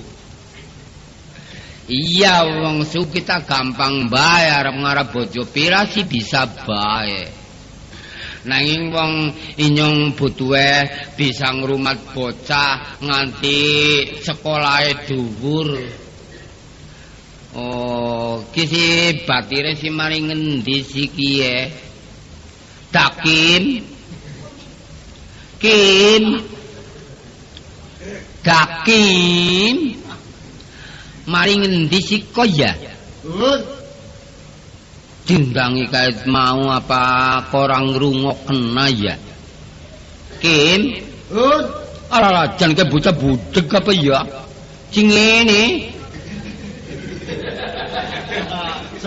Iya 1.88 2.44
wong 2.44 2.84
su 2.84 3.08
kita 3.08 3.48
gampang 3.48 4.12
bae 4.12 4.52
arep 4.52 4.76
ngarep 4.76 5.08
bojo 5.16 5.48
pira 5.48 5.88
sih 5.88 6.04
bisa 6.04 6.44
bae. 6.68 7.48
Nanging 8.44 8.92
wong 8.92 9.14
inyong 9.56 10.16
butuhe 10.16 10.84
bisa 11.16 11.52
ngrumat 11.56 12.12
bocah 12.12 13.00
nganti 13.00 13.60
sekolahe 14.20 15.08
dhuwur. 15.08 15.70
Oh, 17.58 18.44
kisi 18.52 19.24
batire 19.24 19.74
si 19.80 19.88
maring 19.88 20.30
ngendi 20.30 20.78
si 20.84 21.08
kiye? 21.08 21.72
Dakim. 22.92 23.97
Kim. 25.58 26.24
Dakim. 28.46 29.98
mari 31.28 31.60
ngendi 31.60 32.00
siko 32.00 32.48
ya? 32.48 32.72
Dindangi 35.28 35.92
kait 35.92 36.24
mau 36.24 36.72
apa 36.72 37.44
korang 37.52 37.92
rungok 38.00 38.48
kena 38.48 38.88
ya? 38.88 39.16
Kim? 40.40 41.04
Alah 42.08 42.56
jan 42.56 42.72
ke 42.72 42.88
bocah 42.88 43.12
budeg 43.12 43.68
apa 43.68 43.92
ya? 43.92 44.24
Sing 44.88 45.12
ngene. 45.12 45.92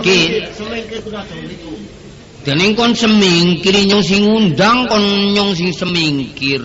Kim? 0.04 0.30
Dening 2.40 2.72
kon 2.72 2.96
semingkir 2.96 3.76
nyong 3.84 4.00
sing 4.00 4.24
undang 4.24 4.88
kon 4.88 5.04
nyong 5.36 5.52
sing 5.52 5.76
semingkir. 5.76 6.64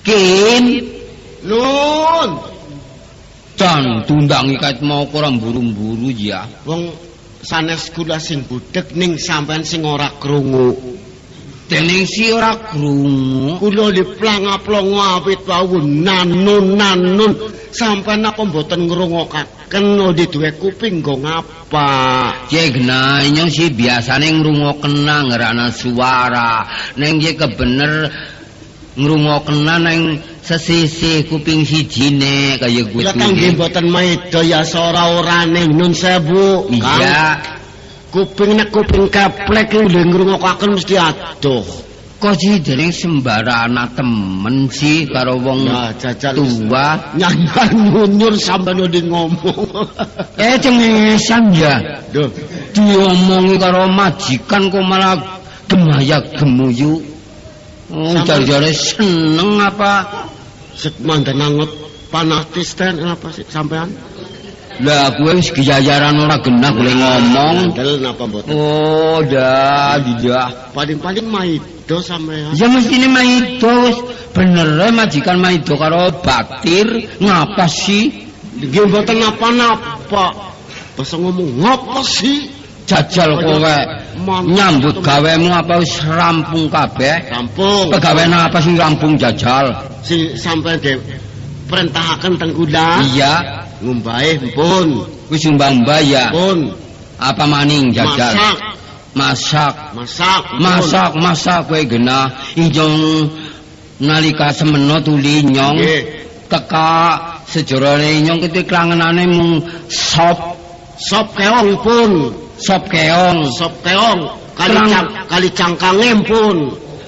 Kim? 0.00 0.64
Nun. 1.44 2.30
Jan 3.54 4.02
tundangi 4.08 4.56
kait 4.58 4.80
mau 4.80 5.04
kurang 5.06 5.38
buru-buru 5.38 6.08
ya. 6.10 6.48
Wong 6.64 6.90
sanes 7.44 7.92
kula 7.92 8.16
sing 8.16 8.48
budek 8.48 8.96
ning 8.96 9.20
sampean 9.20 9.62
sing 9.62 9.84
ora 9.84 10.08
krungu. 10.16 10.72
Dening 11.64 12.04
si 12.04 12.28
ora 12.28 12.52
krungu. 12.60 13.56
Kula 13.56 13.88
diplang-plongo 13.88 15.00
awit 15.00 15.48
wau 15.48 15.80
nanun 15.80 16.76
nanun 16.76 17.32
sampean 17.72 18.28
apa 18.28 18.44
mboten 18.44 18.84
ngrungokaken 18.84 20.12
di 20.12 20.24
duwe 20.28 20.52
kuping 20.60 21.00
nggo 21.00 21.24
ngapa? 21.24 21.88
Cek 22.52 22.84
nyong 22.84 23.48
si 23.48 23.72
biasane 23.72 24.28
ngrungoken 24.28 25.08
nang 25.08 25.32
ngrana 25.32 25.72
suara. 25.72 26.68
Ning 27.00 27.24
ye 27.24 27.32
kebener 27.32 28.12
ngrungoken 29.00 29.58
nang 29.64 30.20
sesisi 30.44 31.24
kuping 31.24 31.64
sijine 31.64 32.60
kaya 32.60 32.84
kudu. 32.92 33.08
Lah 33.08 33.16
kangge 33.16 33.56
mboten 33.56 33.88
maida 33.88 34.44
ya 34.44 34.60
ora-orane 34.68 35.64
nun 35.72 35.96
sewu. 35.96 36.68
Iya. 36.68 37.40
Kuping 38.14 38.54
nek 38.54 38.70
kuping 38.70 39.10
keplek 39.10 39.74
ki 39.74 39.90
lho 39.90 40.00
ngrungokaken 40.06 40.78
mesti 40.78 40.94
adoh. 40.94 41.66
Kok 42.22 42.30
sih 42.38 42.62
dening 42.62 42.94
sembarana 42.94 43.90
temen 43.90 44.70
sih 44.70 45.10
karo 45.10 45.34
wong 45.42 45.66
ya, 45.66 45.90
jajal 45.98 46.38
tua 46.38 46.94
nyanyian 47.18 47.74
ngunyur 47.90 48.38
sampean 48.38 48.86
udah 48.86 49.02
ngomong. 49.02 49.68
eh 50.38 50.54
cengesan 50.62 51.50
ya. 51.58 51.82
Duh, 52.14 52.30
diomongi 52.70 53.58
karo 53.58 53.90
majikan 53.90 54.70
kok 54.70 54.84
malah 54.86 55.18
gemaya 55.66 56.22
gemuyu. 56.38 57.02
Oh, 57.90 58.14
jare-jare 58.22 58.70
seneng 58.72 59.58
apa? 59.58 60.06
Sek 60.78 61.02
mandan 61.02 61.42
anget 61.42 61.70
panatis 62.14 62.78
ten 62.78 63.04
apa 63.04 63.26
sih 63.34 63.44
sampean? 63.50 63.90
Lah 64.82 65.14
kowe 65.14 65.30
wis 65.38 65.54
geyayaran 65.54 66.18
ora 66.18 66.42
genah 66.42 66.74
boleh 66.74 66.94
ngomong. 66.98 67.56
Del 67.78 68.02
napa 68.02 68.26
mboten? 68.26 68.50
Oh, 68.50 69.22
dah, 69.22 70.02
iya. 70.02 70.50
Paling-paling 70.74 71.26
maido 71.30 72.02
sampean. 72.02 72.50
Ya 72.58 72.66
mestine 72.66 73.06
maido 73.06 73.70
wis 73.86 73.98
bener 74.34 74.66
e 74.82 74.90
majikan 74.90 75.38
maido 75.38 75.78
karo 75.78 76.10
batir 76.26 77.06
ngapa 77.22 77.70
sih? 77.70 78.26
Nggih 78.58 78.90
mboten 78.90 79.22
napa-napa. 79.22 80.54
Basa 80.98 81.14
ngomong 81.22 81.62
ngapa 81.62 82.02
sih? 82.02 82.50
Jajal 82.84 83.40
kowe 83.40 83.76
nyambut 84.44 85.00
gawemu 85.00 85.48
apa 85.54 85.80
wis 85.80 86.02
rampung 86.04 86.68
kabeh? 86.68 87.30
Rampung. 87.30 87.88
Pegawean 87.94 88.34
apa 88.34 88.58
sing 88.60 88.74
rampung 88.76 89.16
jajal? 89.16 89.72
Si 90.04 90.34
sampean 90.36 90.76
diperintahaken 90.82 92.36
teng 92.36 92.52
kula 92.52 93.00
Iya. 93.14 93.63
Ngumbahe 93.82 94.38
pun 94.54 95.08
Wis 95.32 95.44
mbah-mbah 95.48 96.02
ya. 96.04 96.28
pun 96.30 96.70
Apa 97.16 97.46
maning 97.48 97.94
jajal? 97.94 98.34
masak 98.34 98.74
Masak. 99.14 99.94
masak. 99.94 100.42
Masak, 100.58 101.10
masak 101.14 101.60
kowe 101.70 101.78
genah. 101.86 102.34
Inyong 102.58 103.30
nalika 104.02 104.50
semena 104.50 104.98
tuli 104.98 105.46
nyong 105.46 105.78
teka 106.50 106.90
sejorone 107.46 108.26
nyong 108.26 108.42
kete 108.42 108.66
klangenane 108.66 109.24
mung 109.30 109.62
sop, 109.86 110.58
sop 110.98 111.30
keong 111.38 111.78
pun 111.78 112.34
sop 112.58 112.90
keong. 112.90 113.54
sop 113.54 113.70
keong 113.86 114.20
kali 114.58 114.74
cang, 114.90 115.06
kali 115.30 115.48
cangkange 115.54 116.10
pun 116.26 116.58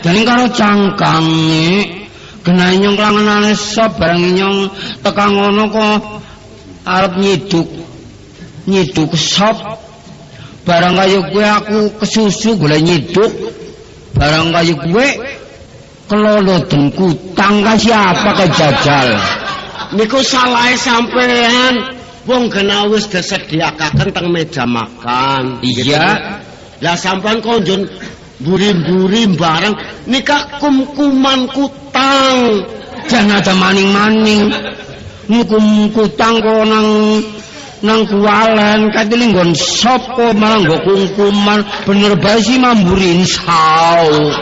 Dan 0.07 0.23
karo 0.23 0.47
cangkange 0.55 1.91
genah 2.47 2.71
nyong 2.79 2.95
klangenane 2.95 3.53
sop 3.59 3.99
bareng 3.99 4.31
nyong 4.39 4.71
teka 5.03 5.27
ngono 5.27 5.67
kok 5.75 5.99
arep 6.87 7.19
nyiduk 7.19 7.69
nyiduk 8.71 9.13
sop. 9.19 9.59
Barang 10.67 10.99
kaya 10.99 11.23
kowe 11.31 11.47
aku 11.47 11.79
kesusu 12.03 12.59
golek 12.59 12.83
nyiduk 12.83 13.31
barang 14.19 14.51
kaya 14.51 14.75
kowe 14.75 15.07
kelolo 16.07 16.57
den 16.67 16.91
kutang 16.95 17.63
ka 17.63 17.75
siapa 17.79 18.31
kejajal 18.35 19.15
niku 19.95 20.19
salahe 20.23 20.75
sampean. 20.75 21.95
Wong 22.27 22.51
kena 22.51 22.91
wis 22.91 23.07
disediakaken 23.07 24.11
teng 24.11 24.35
meja 24.35 24.67
makan. 24.67 25.63
Iya. 25.63 26.19
Lah 26.83 26.99
sampean 26.99 27.39
konjon 27.39 27.87
buri-buri 28.43 29.31
bareng 29.39 29.79
nikah 30.11 30.59
kum-kuman 30.59 31.47
kutang. 31.55 32.67
Jangan 33.07 33.39
ada 33.39 33.55
maning-maning 33.55 34.51
ngukum 35.27 35.91
kutang 35.91 36.39
kok 36.39 36.63
nang 36.67 36.89
nang 37.85 38.01
kualen 38.09 38.89
katile 38.95 39.25
nggon 39.31 39.53
sop 39.53 40.17
kok 40.17 40.33
malah 40.33 40.63
nggo 40.63 40.77
kungkuman? 40.87 41.61
Bener 41.85 42.17
bae 42.17 42.39
sih 42.41 42.57
mamburin 42.57 43.27
sao 43.27 44.33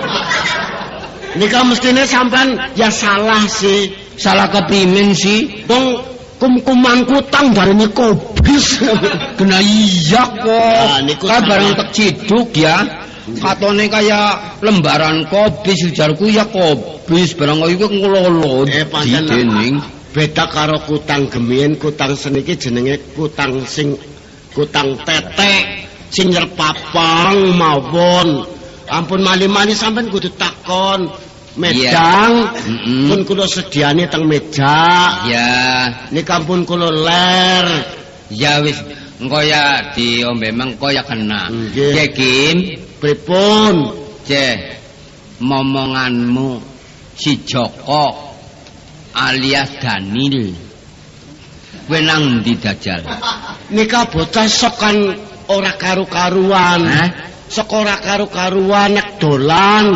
nikah 1.35 1.67
mestine 1.67 2.07
sampean 2.07 2.55
ya 2.79 2.89
salah 2.91 3.43
sih. 3.51 3.91
Salah 4.15 4.47
kepimin 4.47 5.11
sih. 5.11 5.67
Wong 5.67 5.99
kum-kuman 6.39 7.03
kutang 7.09 7.51
bareng 7.51 7.83
kobis. 7.91 8.79
Kena 9.39 9.59
iya 9.59 10.23
kok. 10.39 10.87
Ah, 10.87 11.03
sama. 11.03 11.43
bareng 11.43 11.73
tek 11.75 11.89
ciduk 11.91 12.55
ya. 12.55 12.79
Katone 13.25 13.89
kaya 13.89 14.37
lembaran 14.63 15.27
kobis 15.27 15.91
ujarku 15.91 16.31
ya 16.31 16.47
kobis. 16.47 17.35
Barang 17.35 17.59
kaya 17.59 17.75
iku 17.75 17.91
ngelolo 17.91 18.69
Eh, 18.71 18.87
pancen, 18.87 19.27
dening 19.27 19.83
beda 20.15 20.47
karo 20.47 20.79
kutang 20.87 21.27
gemien 21.27 21.75
kutang 21.75 22.15
seniki 22.15 22.55
jenenge 22.55 23.03
kutang 23.19 23.67
sing 23.67 23.99
kutang 24.55 24.95
tetek 25.03 25.91
sing 26.15 26.31
nyerpapang 26.31 27.51
mawon. 27.59 28.47
Ampun 28.87 29.21
mali-mali 29.27 29.75
sampean 29.75 30.07
kudu 30.07 30.31
takon. 30.39 31.11
Medang 31.55 32.51
Mm-mm. 32.51 33.07
pun 33.11 33.21
kula 33.27 33.47
sediane 33.47 34.07
teng 34.11 34.27
meja. 34.27 35.23
Ya 35.27 35.51
ini 36.11 36.23
kampun 36.23 36.63
kula 36.63 36.91
ler. 36.91 37.67
Ya 38.31 38.63
wis. 38.63 38.79
Engko 39.19 39.39
ya 39.43 39.95
diombe 39.95 40.51
mengko 40.51 40.91
ya 40.91 41.07
kena. 41.07 41.51
Nggih. 41.51 41.95
Ya 41.95 42.07
Kim, 42.11 42.57
pripun? 42.99 43.95
Ceh 44.27 44.55
momonganmu 45.39 46.59
si 47.15 47.39
Joko 47.47 48.24
alias 49.15 49.79
Danil. 49.79 50.53
Kowe 51.85 51.99
nang 52.01 52.41
ndi 52.41 52.57
dajal? 52.57 53.05
nika 53.71 54.09
bocah 54.09 54.49
sok 54.49 54.75
kan 54.81 54.97
ora 55.53 55.77
karu-karuan 55.77 56.81
Hah? 56.81 57.09
sok 57.49 57.77
ora 57.77 58.01
karu-karuan 58.01 58.97
nek 58.97 59.21
dolan 59.21 59.93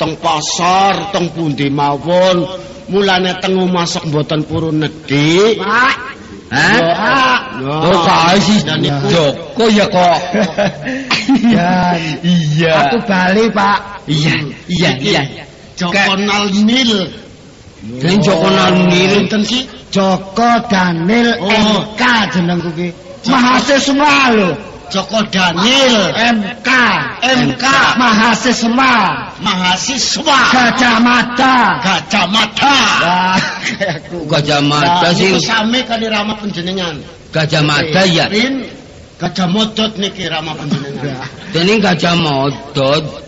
teng 0.00 0.16
pasar 0.16 1.12
teng 1.12 1.28
pundi 1.36 1.68
mawon 1.68 2.40
mulane 2.88 3.36
teng 3.40 3.52
omah 3.60 3.84
sok 3.84 4.08
mboten 4.08 4.48
purun 4.48 4.80
nedhi 4.80 5.60
Hah? 5.60 5.92
Ya. 6.46 6.96
Oh, 7.58 8.00
kae 8.06 8.38
si 8.38 8.62
Dan 8.62 8.78
niku- 8.78 9.10
Joko 9.10 9.66
ya 9.66 9.82
kok. 9.90 10.20
Dan 11.26 11.98
Iya. 12.22 12.86
aku 12.86 13.02
bali, 13.02 13.50
Pak. 13.50 14.06
Iya, 14.06 14.34
iya, 14.70 14.90
iya. 15.02 15.22
Joko 15.74 16.14
Nalnil 16.14 17.25
Dan 17.86 18.18
Joko 18.18 18.48
Nalnil. 18.50 19.10
Sinten 19.14 19.42
sih 19.46 19.62
Joko 19.94 20.50
Danil 20.66 21.38
Oh. 21.38 21.50
MK 21.50 22.02
jenengku 22.34 22.70
ki. 22.74 22.88
Mahasiswa 23.30 24.14
lho. 24.34 24.50
Joko 24.86 25.18
Daniel 25.34 26.14
MK. 26.14 26.70
MK 27.22 27.64
Mahasiswa. 27.98 28.94
mahasiswa 29.42 30.38
Gajah 30.54 30.96
Mada. 31.02 31.82
Gajah 31.82 32.26
Mada. 32.30 32.78
Gajah 34.30 34.62
Mada 34.62 35.10
sih. 35.10 35.42
sami 35.42 35.82
kali 35.82 36.06
rama 36.06 36.38
panjenengan 36.38 37.02
Gajah 37.34 37.62
Mada 37.66 38.02
ya. 38.06 38.30
Gajah 39.18 39.48
Modot 39.50 39.98
niki 39.98 40.30
rama 40.30 40.54
panjenengan 40.54 41.18
Dene 41.50 41.82
Gajah 41.82 42.14
Modot. 42.14 43.25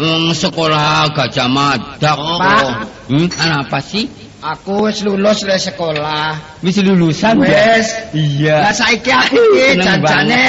Wong 0.00 0.32
sekolah 0.32 1.12
Gajah 1.12 1.48
Mada 1.52 2.12
Oh, 2.16 2.40
kok. 2.40 2.68
Hmm, 3.12 3.28
kenapa 3.28 3.84
sih? 3.84 4.08
Aku 4.40 4.88
wis 4.88 5.04
lulus 5.04 5.44
dari 5.44 5.60
sekolah. 5.60 6.56
Wis 6.64 6.80
lulusan 6.80 7.44
Wis. 7.44 7.92
Iya. 8.16 8.64
Lah 8.64 8.72
saiki 8.72 9.12
iki 9.12 9.76
janjane. 9.76 10.44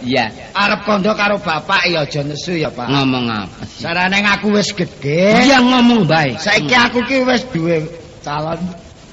Iya. 0.00 0.32
arep 0.56 0.88
kondo 0.88 1.12
karo 1.12 1.36
bapak 1.36 1.84
ya 1.92 2.08
aja 2.08 2.24
nesu 2.24 2.56
ya, 2.56 2.72
Pak. 2.72 2.88
Ngomong 2.88 3.28
apa 3.28 3.68
sih? 3.68 3.84
Sarane 3.84 4.24
aku 4.24 4.48
wis 4.56 4.72
gedhe. 4.72 5.44
Iya 5.44 5.60
ngomong 5.60 6.08
baik. 6.08 6.40
Saiki 6.40 6.72
aku 6.72 7.04
ki 7.04 7.28
wis 7.28 7.44
duwe 7.52 7.84
calon. 8.24 8.56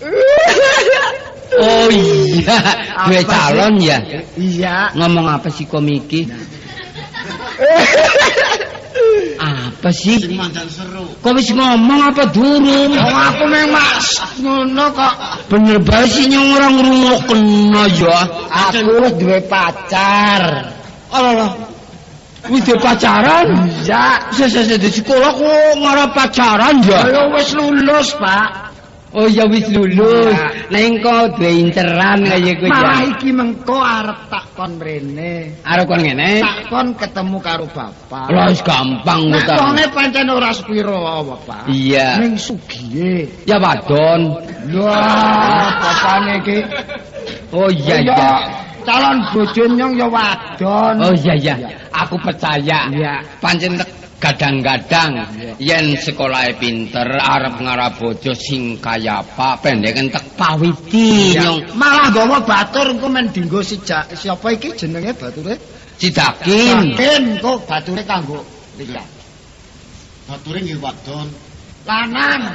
Oh 1.51 1.91
iya, 1.91 2.55
Apa 2.95 3.27
calon 3.27 3.75
sih? 3.75 3.91
ya. 3.91 3.99
Iya. 4.39 4.75
Ngomong 4.95 5.27
apa 5.27 5.51
sih 5.51 5.67
komiki? 5.67 6.23
apa 9.41 9.89
sing 9.89 10.21
sih? 10.21 10.37
mandan 10.37 10.69
seru 10.69 11.05
Kok 11.21 11.31
wis 11.37 11.49
ngomong 11.53 12.01
apa 12.13 12.29
durung? 12.29 12.93
Wong 12.93 13.17
aku 13.17 13.45
memang 13.49 13.97
ngono 14.41 14.85
kok. 14.93 15.13
Bener 15.49 15.77
bae 15.81 16.05
sih 16.09 16.29
nyong 16.29 16.49
orang 16.57 16.73
ngrungokno 16.77 17.83
ya. 17.97 18.19
Aku 18.49 19.05
wis 19.05 19.13
duwe 19.17 19.39
pacar. 19.45 20.71
Alah. 21.11 21.51
Wis 22.49 22.61
duwe 22.65 22.77
pacaran? 22.81 23.69
Sesese 24.33 24.81
di 24.81 24.89
sekolah 24.89 25.31
kok 25.35 25.77
ngarep 25.77 26.09
pacaran 26.17 26.81
ya? 26.81 27.05
Ayo 27.05 27.33
wis 27.37 27.53
lulus, 27.53 28.17
Pak. 28.17 28.70
Oh 29.11 29.27
ya 29.27 29.43
wis 29.43 29.67
lulus. 29.67 30.31
Iya. 30.31 30.71
Neng 30.71 31.03
kok 31.03 31.35
duwe 31.35 31.51
interan 31.67 32.23
kaya 32.23 32.55
kowe 32.55 32.69
Malah 32.71 33.01
iki 33.11 33.29
mengko 33.35 33.75
arep 33.75 34.31
takon 34.31 34.79
mrene. 34.79 35.59
Arep 35.67 35.83
kon 35.83 35.99
ngene. 35.99 36.39
Takon 36.39 36.87
ketemu 36.95 37.37
karo 37.43 37.67
bapak. 37.75 38.31
Lah 38.31 38.47
wis 38.47 38.63
gampang 38.63 39.35
kok 39.35 39.43
ta. 39.43 39.53
Takone 39.59 39.83
pancen 39.91 40.27
ora 40.31 40.51
sepiro 40.55 40.97
wae, 41.03 41.35
Pak. 41.43 41.63
Iya. 41.67 42.23
Ning 42.23 42.39
sugihe. 42.39 43.27
Ya 43.43 43.59
wadon. 43.59 44.31
Wah, 44.79 45.67
bapakne 45.75 46.33
iki. 46.39 46.57
Oh 47.51 47.67
iya 47.67 47.99
Ya, 47.99 48.15
iya. 48.15 48.31
Calon 48.87 49.17
bojo 49.35 49.63
nyong 49.67 49.93
ya 49.99 50.07
wadon. 50.07 50.95
Oh 51.03 51.11
iya 51.11 51.35
iya. 51.35 51.55
Aku 51.91 52.15
percaya. 52.15 52.87
Iya. 52.87 53.19
Pancen 53.43 53.75
tek- 54.21 54.37
gadang-gadang 54.37 55.11
yen 55.57 55.97
sekolahe 55.97 56.53
pinter 56.55 57.09
arep 57.09 57.57
ngarep 57.57 57.97
bojo 57.97 58.31
sing 58.31 58.77
kaya 58.77 59.25
apa 59.25 59.57
pendek 59.57 59.97
entek 59.97 60.37
pawiti 60.37 61.33
nyong 61.35 61.73
Malah 61.73 62.13
gawa 62.13 62.37
batur 62.39 62.93
engko 62.93 63.09
men 63.09 63.33
dinggo 63.33 63.59
sijak 63.59 64.13
siapa 64.13 64.53
iki 64.53 64.77
jenenge 64.77 65.17
bature? 65.17 65.57
cidakin 65.97 66.93
Yakin 66.93 67.23
kok 67.41 67.65
bature 67.65 68.01
kanggo 68.05 68.45
nikah. 68.77 69.05
bature 70.29 70.59
nggih 70.61 70.77
wadon 70.77 71.27
Lanang. 71.81 72.45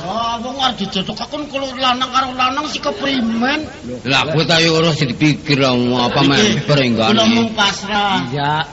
wah 0.00 0.40
wong 0.40 0.56
arep 0.56 0.80
dijodokaken 0.80 1.44
kalau 1.52 1.68
lanang 1.76 2.08
karo 2.08 2.32
lanang 2.32 2.64
sih 2.72 2.80
keprimen 2.80 3.68
lah 4.08 4.24
kowe 4.32 4.40
ta 4.48 4.56
yo 4.64 4.80
ora 4.80 4.96
sing 4.96 5.12
dipikir 5.12 5.60
apa 5.60 6.20
men 6.24 6.40
kula 6.40 6.64
perenggane 6.64 7.20
mung 7.28 7.52
pasrah 7.52 8.24
Iya. 8.32 8.64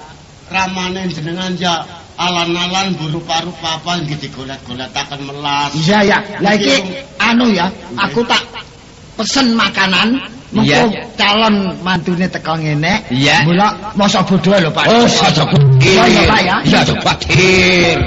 Ramane 0.51 1.09
jenengan 1.09 1.53
ya 1.57 1.81
alan-alan 2.15 2.95
berupa-rupa 2.95 3.75
apa 3.81 3.99
yang 3.99 4.15
digolek-golekaken 4.15 5.19
melas 5.27 5.71
Iya 5.75 5.99
ya. 6.07 6.17
Lah 6.39 6.53
iki 6.55 6.79
anu 7.19 7.51
ya, 7.51 7.67
aku 7.99 8.23
tak 8.23 8.39
pesen 9.19 9.55
makanan. 9.55 10.15
Mengko 10.55 10.87
calon 11.19 11.75
mantune 11.83 12.31
teko 12.31 12.55
ngene. 12.55 13.03
Iya. 13.11 13.43
Mula 13.43 13.91
masa 13.99 14.23
bodoh 14.23 14.55
lho, 14.55 14.71
Pak. 14.71 14.87
oh 14.87 15.03
pikir 15.03 15.99
Oh, 15.99 16.07
iya, 16.07 16.23
Pak, 16.23 16.39
ya. 16.39 16.55
iya 16.63 16.79
saja 16.79 16.93
pikir 16.95 17.97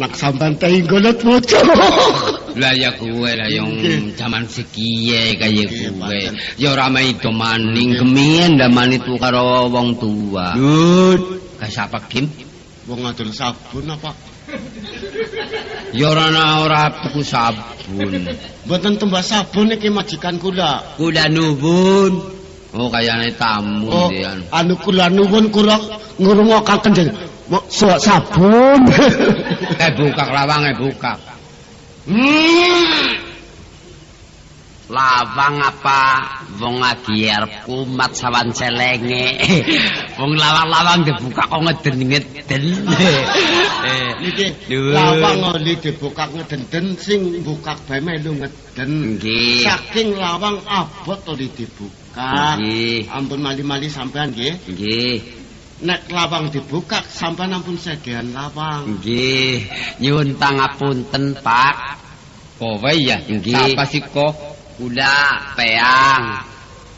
Anak 0.00 0.16
sampean 0.16 0.56
tenggolet 0.56 1.20
bojo. 1.20 1.60
Lah 2.56 2.72
ya 2.72 2.88
kuwe 2.96 3.36
lah 3.36 3.52
yang 3.52 3.68
zaman 4.16 4.48
sekiye 4.48 5.36
kaya 5.36 5.68
kuwe. 5.68 5.92
Paten. 6.00 6.40
Ya 6.56 6.72
ora 6.72 6.88
maido 6.88 7.28
maning 7.28 8.00
kemien 8.00 8.56
damani 8.56 8.96
tu 8.96 9.20
karo 9.20 9.68
wong 9.68 10.00
tua. 10.00 10.56
Dut, 10.56 11.20
Kayak 11.60 11.68
siapa 11.68 12.00
Kim? 12.08 12.32
wong 12.88 13.04
ngadol 13.04 13.28
sabun 13.36 13.92
apa? 13.92 14.16
Ya 15.92 16.08
ora 16.08 16.32
ana 16.32 16.64
ora 16.64 16.80
tuku 17.04 17.20
sabun. 17.20 18.24
Mboten 18.64 18.96
tembak 18.96 19.20
sabun 19.20 19.68
iki 19.76 19.92
majikan 19.92 20.40
kula. 20.40 20.96
Kula 20.96 21.28
nuwun. 21.28 22.40
Oh 22.72 22.88
kayane 22.88 23.34
tamu 23.36 23.90
Oh, 23.92 24.08
anu 24.48 24.80
kula 24.80 25.12
nuwun 25.12 25.52
kula 25.52 25.76
ngrungokaken 26.16 27.12
jeneng 27.50 27.58
Mo- 27.58 27.66
so- 27.66 27.98
sabun. 27.98 28.86
Eh 29.82 29.90
buka 29.98 30.24
lawange 30.30 30.72
buka. 30.78 31.18
Lawang 34.90 35.62
apa 35.62 36.00
wong 36.58 36.82
lagi 36.82 37.30
arep 37.30 37.62
kumat 37.62 38.10
sawan 38.10 38.50
celenge. 38.50 39.38
Wong 40.18 40.34
lawang-lawang 40.34 41.06
dibuka 41.06 41.46
kok 41.46 41.62
ngeden-ngeden. 41.62 42.64
Eh, 43.86 44.10
Niki 44.20 44.46
lawang 44.68 45.54
oli 45.54 45.78
dibukak 45.78 46.34
ngedenden 46.34 46.98
sing 46.98 47.40
bukak 47.46 47.78
bae 47.86 48.02
melu 48.02 48.34
ngeden. 48.34 49.16
Nggih. 49.16 49.62
Saking 49.64 50.18
lawang 50.18 50.58
abot 50.66 51.22
oli 51.30 51.46
dibuka. 51.54 52.58
Nggih. 52.58 53.06
Ampun 53.14 53.40
mali-mali 53.40 53.86
sampean 53.86 54.34
nggih. 54.34 54.58
Nggih. 54.74 55.39
Nek 55.80 56.12
lawang 56.12 56.52
dibuka 56.52 57.00
sampean 57.08 57.56
ampun 57.56 57.80
sedean 57.80 58.36
lawang. 58.36 59.00
Nggih. 59.00 59.64
Nyuwun 60.04 60.36
pangapunten, 60.36 61.40
Pak. 61.40 61.96
Kowe 62.60 62.92
ya? 62.92 63.16
Nggih. 63.24 63.72
Siapa 63.72 63.84
sih 63.88 64.04
kok? 64.04 64.36
Kula 64.76 65.40
peang. 65.56 66.44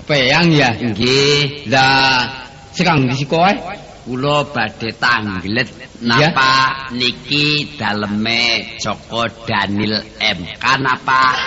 Peang 0.02 0.50
ya? 0.50 0.74
Nggih. 0.74 1.70
Lah 1.70 2.26
sekarang 2.74 3.06
di 3.06 3.22
kowe? 3.22 3.54
Kula 4.02 4.50
badhe 4.50 4.90
tanglet 4.98 5.70
napa 6.02 6.90
niki 6.90 7.78
daleme 7.78 8.74
Joko 8.82 9.30
Daniel 9.46 10.02
MK 10.18 10.64
napa? 10.82 11.38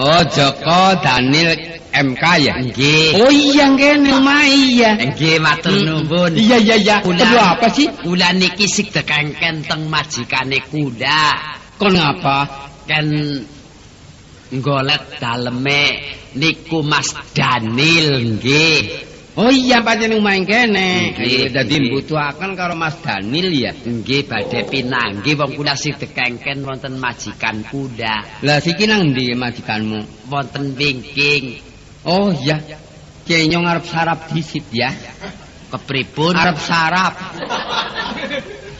Oh 0.00 0.24
Joko 0.32 0.96
Daniel 1.04 1.83
MK 1.94 2.24
ya? 2.42 2.54
Nggih. 2.58 3.22
Oh 3.22 3.30
iya 3.30 3.70
kene 3.78 4.10
omah 4.18 4.42
iya. 4.50 4.98
Nggih 4.98 5.38
matur 5.38 5.70
nuwun. 5.78 6.34
Iya 6.34 6.58
iya 6.58 6.76
iya. 6.76 6.96
Kula 7.06 7.22
Perlu 7.22 7.38
apa 7.38 7.66
sih? 7.70 7.86
Kula 7.86 8.34
niki 8.34 8.66
sik 8.66 8.90
dekengken 8.90 9.62
teng 9.62 9.86
majikane 9.86 10.58
kuda. 10.66 11.22
Kon 11.78 11.94
ngapa? 11.94 12.38
Ken 12.90 13.06
ngolet 14.50 15.22
daleme 15.22 15.82
niku 16.34 16.82
Mas 16.82 17.14
Daniel 17.30 18.18
nggih. 18.26 19.14
Oh 19.34 19.50
iya 19.50 19.82
pancen 19.82 20.14
omah 20.14 20.38
kene. 20.46 21.14
Dadi 21.50 21.74
mbutuhaken 21.78 22.54
karo 22.54 22.74
Mas 22.78 22.98
Daniel 23.02 23.50
ya. 23.50 23.70
Nggih 23.74 24.30
badhe 24.30 24.66
pinanggih 24.66 25.34
wong 25.38 25.58
kula 25.58 25.74
sik 25.78 25.98
dekengken 25.98 26.62
wonten 26.62 26.98
majikan 26.98 27.62
kuda. 27.66 28.42
Lah 28.46 28.58
siki 28.62 28.86
nang 28.86 29.10
ndi 29.10 29.34
majikanmu? 29.34 30.30
Wonten 30.30 30.78
wingking 30.78 31.73
Oh 32.04 32.28
iya. 32.32 32.60
Kayaknya 33.24 33.58
ngarep 33.64 33.84
sarap 33.88 34.18
disit 34.32 34.68
ya. 34.68 34.92
kepripun? 35.72 36.36
Arep 36.36 36.60
sarap. 36.60 37.14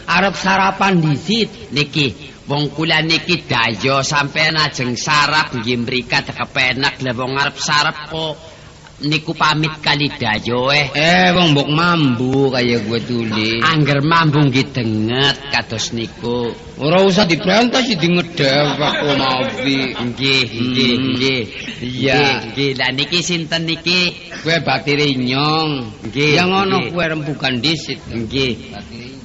Arep 0.04 0.34
sarapan 0.36 1.00
disit. 1.00 1.72
niki 1.72 2.34
wong 2.44 2.76
kula 2.76 3.00
niki 3.00 3.48
dayo 3.48 4.04
sampean 4.04 4.60
ajeng 4.60 4.94
sarap 5.00 5.56
nggih 5.56 5.80
mrikat 5.80 6.28
kepenak 6.28 7.00
lah 7.00 7.14
wong 7.16 7.32
arep 7.40 7.56
sarap 7.56 8.12
kok 8.12 8.53
niku 9.00 9.34
pamit 9.34 9.74
kali 9.82 10.06
dayo 10.06 10.70
eh 10.70 10.86
Eh 10.94 11.34
wong 11.34 11.50
mbok 11.50 11.68
mambu 11.68 12.46
kaya 12.48 12.78
gue 12.78 13.00
tuli. 13.02 13.58
angger 13.58 13.98
mambu 14.00 14.38
nggih 14.46 14.70
denget 14.70 15.36
kados 15.50 15.90
niku 15.90 16.54
Ora 16.78 17.02
usah 17.02 17.22
diberantas 17.22 17.86
di 17.86 18.06
ngedep 18.06 18.74
aku 18.74 19.08
mau 19.18 19.42
bi. 19.58 19.90
nggih 19.90 20.42
nggih 20.46 20.92
Hmm. 20.94 21.10
nggih 21.10 21.40
Iya. 21.84 22.14
Nggih, 22.14 22.34
nggih 22.50 22.70
lah 22.78 22.90
niki 22.92 23.18
sinten 23.20 23.66
niki 23.66 24.00
Kue 24.40 24.56
batire 24.60 25.04
nyong. 25.10 25.70
Nggih, 26.06 26.32
Yang 26.38 26.48
ngono 26.48 26.76
nggih. 26.78 26.90
kue 26.92 27.04
rembukan 27.04 27.54
disit. 27.58 27.98
nggih 28.06 28.52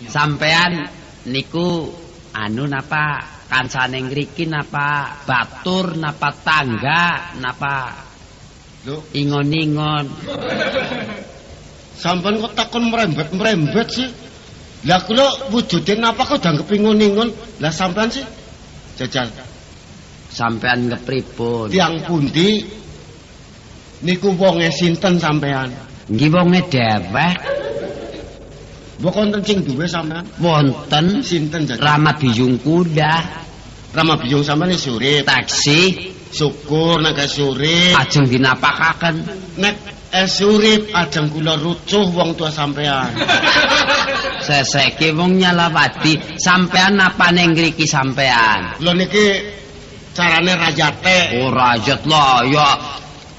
sampean 0.09 0.89
niku 1.25 1.93
anu 2.33 2.65
napa 2.65 3.21
kancane 3.45 4.01
ngriki 4.01 4.45
napa 4.45 5.21
batur 5.25 5.93
napa 5.93 6.29
tangga 6.41 7.33
napa 7.37 8.08
Lho, 8.87 9.03
ingon-ingon 9.11 10.07
sampean 11.99 12.39
kok 12.39 12.55
takon 12.55 12.87
merembet-merembet 12.87 13.87
sih? 13.91 14.07
Lah 14.87 15.03
kula 15.03 15.51
wujudin 15.51 15.99
apa 16.07 16.23
kok 16.23 16.39
udah 16.39 16.63
kepingun-ingun? 16.63 17.27
Lah 17.59 17.73
sampean 17.75 18.07
sih? 18.07 18.23
Jajal. 18.95 19.27
sampean 20.29 20.93
kepripun 20.93 21.73
Tiang 21.73 22.05
pundi 22.05 22.61
niku 24.05 24.31
wonge 24.37 24.69
sinten 24.69 25.17
sampean? 25.17 25.73
nggih 26.07 26.29
wonge 26.29 26.61
dhewek 26.69 27.37
Mbok 28.99 29.11
konten 29.15 29.41
sing 29.47 29.63
duwe 29.63 29.87
sampean? 29.87 30.23
wonten 30.39 31.23
Sinten 31.25 31.65
jajal? 31.67 31.83
Rama 31.83 32.13
Biyung 32.15 32.61
Kuda 32.61 33.15
Rama 33.91 34.15
Biyung 34.21 34.45
sampean 34.45 34.71
wis 34.71 34.85
urip. 34.87 35.25
taksi 35.25 36.13
Syukur 36.29 37.01
nek 37.01 37.17
wis 37.17 37.37
urip. 37.41 37.97
ajeng 37.97 38.29
dinapakaken 38.29 39.15
Nek 39.57 39.75
es 40.13 40.37
urip 40.45 40.93
ajeng 40.93 41.33
kula 41.33 41.57
rucuh 41.57 42.05
wong 42.13 42.37
tua 42.37 42.53
sampean. 42.53 43.09
seseke 44.45 45.11
wong 45.13 45.37
nyalawati 45.37 46.39
sampean 46.39 46.97
napane 46.97 47.43
ngriki 47.51 47.85
sampean 47.85 48.81
Lho 48.81 48.91
niki 48.95 49.25
carane 50.15 50.53
rajate. 50.55 51.43
ora 51.43 51.75
rajat 51.77 52.01
lah 52.09 52.41
ya 52.47 52.69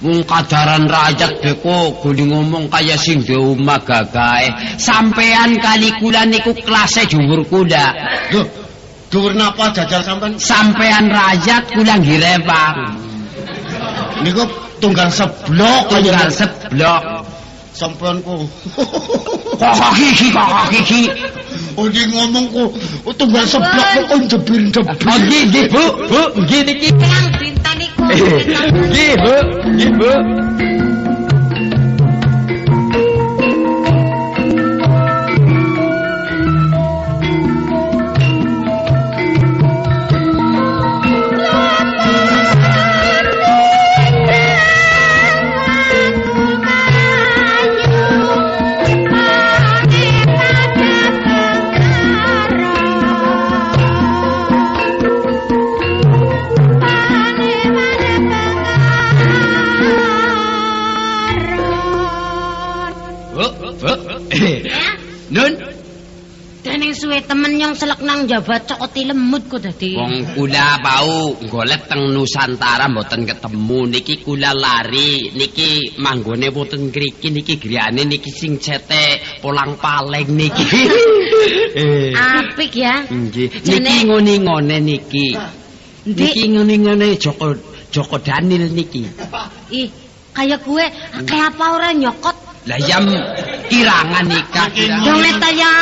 wong 0.00 0.24
kadaran 0.24 0.88
rajat 0.88 1.42
beko 1.44 2.00
guli 2.00 2.24
ngomong 2.24 2.72
kaya 2.72 2.96
sing 2.96 3.20
di 3.20 3.36
omah 3.36 3.80
gagae 3.84 4.78
sampean 4.80 5.60
kali 5.60 5.92
kula 6.00 6.24
niku 6.24 6.56
kelase 6.56 7.04
dhuwur 7.10 7.44
kuda 7.48 7.84
Lho, 8.32 8.42
dhuwur 9.10 9.34
napa 9.34 9.74
jajal 9.74 10.02
sampean? 10.06 10.38
sampean 10.38 11.10
rajat 11.10 11.66
kula 11.74 11.98
ngirepang 11.98 13.10
Niku 14.20 14.44
tunggal 14.80 15.08
seblok 15.08 15.88
tunggal 15.88 16.12
kaya 16.12 16.28
seblok. 16.28 17.24
Sampean 17.72 18.20
ku. 18.20 18.44
kokok 19.56 19.92
kiki 19.96 20.28
kokok 20.28 20.68
kiki 20.68 21.08
Oh 21.78 21.86
dia 21.88 22.04
ngomong 22.12 22.52
ku 22.52 22.68
oh, 23.08 23.14
tunggal 23.16 23.48
seblok 23.48 23.86
kok 23.96 24.20
jebir-jebir. 24.28 25.08
oh 25.08 25.16
nggih 25.16 25.42
nggih 25.48 25.64
bu. 25.72 25.84
Bu 26.10 26.20
nggih 26.44 26.60
niki 26.68 26.88
nggih 26.92 27.08
bu. 29.24 29.36
Nggih 29.72 29.90
bu 29.96 30.12
nun 65.30 65.52
Dening 66.60 66.92
suwe 66.92 67.24
temen 67.24 67.56
yang 67.56 67.72
selek 67.72 68.04
nang 68.04 68.28
jabat 68.28 68.68
cokoti 68.68 69.08
lemut 69.08 69.48
kok 69.48 69.64
dadi. 69.64 69.96
Wong 69.96 70.36
kula 70.36 70.76
bau 70.84 71.32
golek 71.48 71.88
teng 71.88 72.12
Nusantara 72.12 72.84
mboten 72.84 73.24
ketemu 73.24 73.88
niki 73.88 74.20
kula 74.20 74.52
lari 74.52 75.32
niki 75.32 75.96
manggone 75.96 76.52
wonten 76.52 76.92
ngriki 76.92 77.32
niki 77.32 77.56
griyane 77.56 78.04
niki 78.04 78.28
sing 78.28 78.60
cete 78.60 79.40
polang 79.40 79.80
paleng 79.80 80.28
niki. 80.36 80.64
Eh, 81.80 82.12
Apik 82.36 82.76
ya. 82.76 83.08
Nggih, 83.08 83.64
niki 83.64 84.04
ngoni-ngone 84.04 84.76
niki. 84.84 85.32
Niki 86.12 86.44
ngoni-ngone 86.44 87.16
Joko 87.16 87.56
Joko 87.88 88.20
Daniel 88.20 88.68
niki. 88.68 89.08
Ih, 89.72 89.88
kaya 90.36 90.60
gue 90.60 90.84
akeh 91.24 91.40
apa 91.40 91.64
ora 91.72 91.88
nyokot. 91.96 92.36
Lah 92.68 92.76
yam 92.76 93.08
kirangan 93.70 94.24
nikah. 94.26 94.66
Dong 95.06 95.22
leta 95.22 95.48
ya 95.54 95.72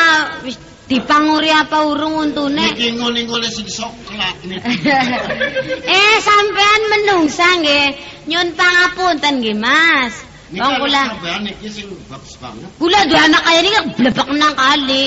wis 0.45 0.69
Dipanguri 0.89 1.53
apa 1.53 1.85
urung 1.85 2.17
untune? 2.17 2.65
Niki 2.73 2.97
ngene-ngene 2.97 3.49
sing 3.53 3.69
soklat 3.69 4.41
eh, 5.85 6.17
sampean 6.25 6.83
menungsa 6.89 7.45
nggih. 7.61 7.87
Nyun 8.25 8.57
pangapunten 8.57 9.45
nggih, 9.45 9.53
Mas. 9.61 10.25
Wong 10.49 10.81
kula 10.81 11.13
sampean 11.13 11.45
niki 11.45 11.69
sing 11.69 11.93
bagus 12.09 12.41
banget. 12.41 12.73
kula 12.81 13.05
duwe 13.05 13.21
anak 13.21 13.43
kaya 13.45 13.61
niki 13.61 13.81
blebek 14.01 14.29
nang 14.33 14.57
kali. 14.57 15.05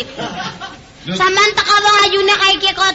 Sampean 1.17 1.49
teka 1.57 1.75
wong 1.82 1.97
ayune 2.05 2.34
kaya 2.38 2.53
iki 2.61 2.69
kok 2.77 2.93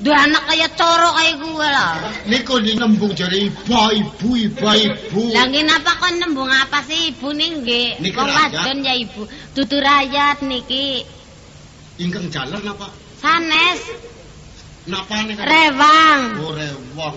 duwe 0.00 0.16
anak 0.16 0.42
kaya 0.48 0.68
coro 0.72 1.12
kaya 1.12 1.32
kuwe 1.36 1.68
lho. 1.68 1.88
Niku 2.32 2.54
ni 2.64 2.72
nembung 2.74 3.12
jare 3.12 3.36
iba 3.36 3.92
ibu 3.92 4.28
iba 4.32 4.70
ibu. 4.76 5.22
Lah 5.36 5.44
nggih 5.48 5.64
napa 5.68 5.92
kon 6.00 6.16
nembung 6.16 6.48
apa 6.48 6.80
sih 6.88 7.12
ibu 7.12 7.28
ning 7.36 7.60
nggih? 7.60 8.00
Niki 8.00 8.16
rakyat. 8.16 8.52
wadon 8.56 8.78
ya 8.80 8.94
ibu. 8.96 9.22
Dudu 9.52 9.76
rakyat 9.76 10.38
niki. 10.48 11.04
Ingkang 12.00 12.32
jalan 12.32 12.64
apa? 12.64 12.88
Sanes 13.20 13.80
Napa 14.88 15.20
ning 15.28 15.36
rewang. 15.36 16.20
ore 16.40 16.68
wong 16.96 17.16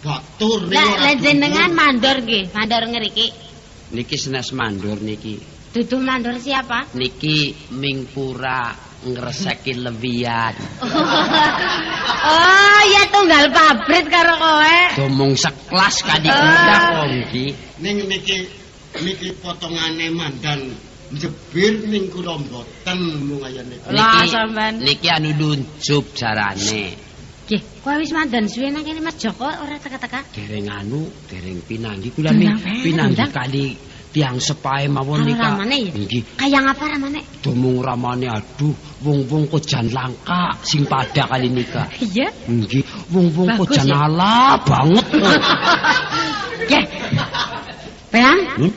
batur 0.00 0.64
niku 0.64 0.80
Lah 0.80 0.88
ora 0.96 1.04
lah 1.12 1.14
jenengan 1.20 1.70
mandor 1.76 2.16
nggih, 2.24 2.48
mandor 2.56 2.82
ngriki. 2.88 3.28
Niki 3.92 4.16
senes 4.16 4.48
mandur 4.56 4.96
niki. 5.04 5.36
Dudu 5.76 6.00
mandor 6.00 6.40
siapa? 6.40 6.88
Niki 6.96 7.52
mingpura 7.76 8.72
ngreseki 9.04 9.72
lewian. 9.84 10.54
oh, 12.32 12.80
ya 12.88 13.02
tunggal 13.12 13.44
pabrik 13.52 14.06
karo 14.08 14.34
kowe. 14.36 14.78
Domong 14.96 15.32
seklas 15.36 16.00
kadi 16.00 16.28
Ah. 16.28 16.36
kundak 16.40 16.80
kok 16.88 17.06
niki. 17.12 17.46
ning 17.80 17.96
niki 18.08 18.36
niki 19.00 19.28
potongane 19.38 20.08
mandan 20.10 20.72
jebir 21.14 21.84
ning 21.86 22.08
kula 22.10 22.38
mboten 22.40 22.98
mung 23.28 23.42
ayan 23.44 23.66
niku. 23.68 23.92
Lah, 23.92 24.24
Niki 24.24 24.28
sampean. 24.32 24.72
niki 24.80 25.08
anu 25.10 25.30
lunjup 25.36 26.04
jarane. 26.16 26.96
Nggih, 27.44 27.60
kowe 27.84 27.92
wis 28.00 28.08
mandan 28.08 28.48
suwe 28.48 28.72
nang 28.72 28.80
kene 28.88 29.04
Mas 29.04 29.20
Joko 29.20 29.44
ora 29.44 29.76
teka-teka? 29.76 30.24
Dereng 30.32 30.64
anu, 30.72 31.04
dereng 31.28 31.60
pinanggi 31.68 32.08
kula 32.16 32.32
wae, 32.32 32.80
pinanggi 32.80 33.20
kali 33.28 33.66
tiang 34.14 34.38
sepae 34.38 34.86
mawon 34.86 35.26
nika. 35.26 35.50
ramane 35.50 35.90
ya? 35.90 35.92
Nggih. 35.92 36.22
Kayang 36.38 36.70
apa 36.70 36.86
ramane? 36.86 37.20
Domong 37.42 37.82
ramane 37.82 38.30
aduh, 38.30 38.70
wong-wong 39.02 39.50
kok 39.50 39.66
jan 39.66 39.90
langka 39.90 40.54
sing 40.62 40.86
pada 40.86 41.26
kali 41.26 41.50
nika. 41.50 41.90
Iya. 41.98 42.30
Nggih, 42.46 43.10
wong-wong 43.10 43.58
kok 43.58 43.74
jan 43.74 43.90
ala 43.90 44.54
banget. 44.62 45.06
Nggih. 46.70 46.84
Peang, 48.14 48.38
Hmm? 48.54 48.70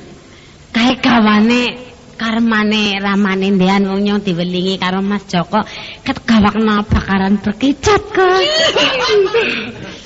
kae 0.74 0.98
gawane 0.98 1.62
karmane 2.18 2.98
ramane 2.98 3.54
ndean 3.54 3.86
wong 3.86 4.02
nyong 4.02 4.22
diwelingi 4.26 4.82
karo 4.82 5.06
Mas 5.06 5.30
Joko 5.30 5.62
ket 6.02 6.18
gawakna 6.26 6.82
bakaran 6.82 7.38
berkicap 7.38 8.02
kok. 8.10 8.42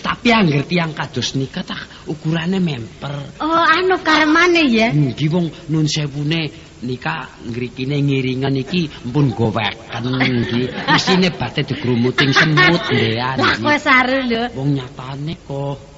Tapi 0.04 0.28
angger 0.36 0.68
tiang 0.68 0.92
kados 0.92 1.40
nika 1.40 1.64
tak 1.64 1.80
ukurane 2.08 2.58
memper. 2.58 3.14
oh, 3.42 3.66
anu 3.66 3.98
karmane 4.02 4.64
ya. 4.70 4.90
Nggih 4.94 5.30
wong 5.30 5.48
nun 5.70 5.86
sewune 5.86 6.50
nika 6.82 7.30
ngrikine 7.46 8.02
ngiringan 8.02 8.58
iki 8.58 8.90
mpun 9.10 9.34
goweken 9.38 10.04
nggih. 10.10 10.68
Mesine 10.90 11.30
bate 11.34 11.62
digrumuting 11.66 12.34
semut 12.34 12.82
ndean. 12.90 13.38
Lah 13.38 13.54
kowe 13.62 13.78
saru 13.78 14.20
lho. 14.26 14.44
Wong 14.58 14.78
nyatane 14.78 15.38
kok 15.46 15.92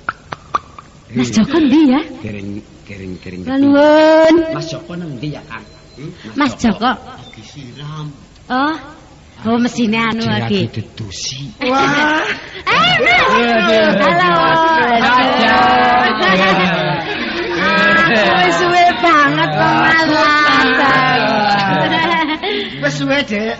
Mas 1.13 1.29
Joko 1.29 1.61
ndi 1.61 1.93
ya? 1.93 2.01
Kering 2.25 2.57
kering 2.89 3.13
kering. 3.21 3.41
Nuwun. 3.45 4.35
Mas 4.49 4.65
Joko 4.65 4.97
nang 4.97 5.13
ndi 5.21 5.37
ya, 5.37 5.45
Kang? 5.45 5.61
Mas 6.33 6.57
Joko. 6.57 6.89
Lagi 6.89 7.43
siram. 7.45 8.09
Oh. 8.49 8.73
Oh, 9.45 9.57
mesine 9.61 9.99
anu 9.99 10.25
lagi 10.25 10.65
lagi. 10.65 10.81
dedusi. 10.81 11.53
Wah. 11.69 12.23
Halo. 15.03 15.92
Wis 18.13 18.53
suwe 18.59 18.85
banget 19.01 19.49
pemalas. 19.55 20.31
Wis 22.83 22.93
suwe, 22.99 23.17
Dik. 23.25 23.57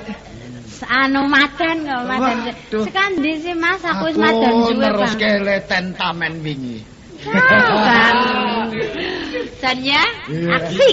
Anu 0.83 1.23
madan 1.31 1.87
kok. 1.87 2.01
Waduh. 2.05 2.83
Sekandi 2.83 3.31
sih 3.39 3.55
Mas, 3.55 3.79
aku 3.87 4.11
wis 4.11 4.17
madan 4.19 4.53
suwe 4.67 4.83
terus 4.83 5.15
banget. 5.15 5.39
keleten 5.39 5.85
tamen 5.95 6.33
wingi. 6.43 6.83
Sanya, 9.57 10.03
aksi. 10.29 10.89